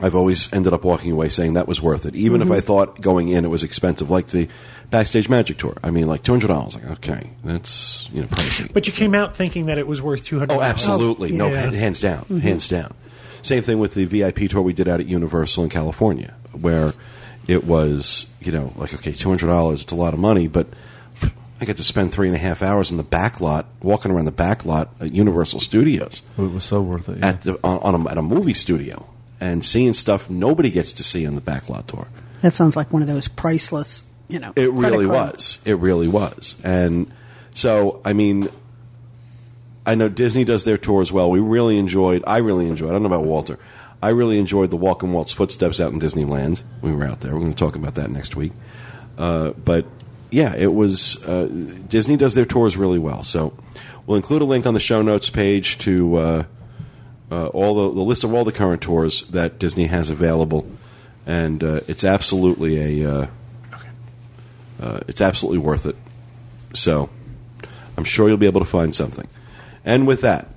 [0.00, 2.56] I've always ended up walking away saying that was worth it, even if mm-hmm.
[2.56, 4.48] I thought going in it was expensive, like the
[4.90, 5.76] Backstage Magic tour.
[5.84, 6.74] I mean, like two hundred dollars.
[6.74, 8.72] Like, okay, that's you know pricey.
[8.72, 10.56] But you came out thinking that it was worth two hundred.
[10.56, 11.70] oh, absolutely, oh, no, yeah.
[11.70, 12.38] hands down, mm-hmm.
[12.38, 12.92] hands down.
[13.42, 16.92] Same thing with the VIP tour we did out at Universal in California, where
[17.48, 19.82] it was you know like okay, two hundred dollars.
[19.82, 20.66] It's a lot of money, but
[21.60, 24.24] I got to spend three and a half hours in the back lot, walking around
[24.26, 27.18] the back lot at Universal Studios It was so worth it.
[27.18, 27.28] yeah.
[27.28, 29.06] at the on, on a, at a movie studio
[29.40, 32.08] and seeing stuff nobody gets to see on the back lot tour.
[32.42, 34.52] That sounds like one of those priceless, you know.
[34.56, 35.60] It really card- was.
[35.64, 36.56] It really was.
[36.64, 37.10] And
[37.54, 38.48] so, I mean,
[39.86, 41.30] I know Disney does their tour as well.
[41.30, 42.24] We really enjoyed.
[42.26, 42.90] I really enjoyed.
[42.90, 43.58] I don't know about Walter.
[44.04, 46.62] I really enjoyed the Walk in Walt's footsteps out in Disneyland.
[46.82, 47.32] We were out there.
[47.32, 48.52] We're going to talk about that next week.
[49.16, 49.86] Uh, but
[50.30, 51.24] yeah, it was.
[51.24, 51.46] Uh,
[51.88, 53.24] Disney does their tours really well.
[53.24, 53.56] So
[54.04, 56.44] we'll include a link on the show notes page to uh,
[57.30, 60.70] uh, all the, the list of all the current tours that Disney has available,
[61.24, 63.10] and uh, it's absolutely a.
[63.10, 63.26] Uh,
[65.08, 65.96] it's absolutely worth it.
[66.74, 67.08] So
[67.96, 69.28] I'm sure you'll be able to find something.
[69.82, 70.48] And with that,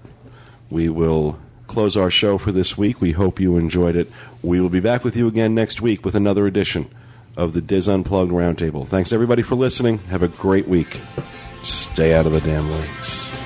[0.69, 2.99] we will close our show for this week.
[3.01, 4.09] We hope you enjoyed it.
[4.41, 6.89] We will be back with you again next week with another edition
[7.35, 8.87] of the Dis Unplugged Roundtable.
[8.87, 9.99] Thanks everybody for listening.
[10.09, 10.99] Have a great week.
[11.63, 13.36] Stay out of the damn lakes.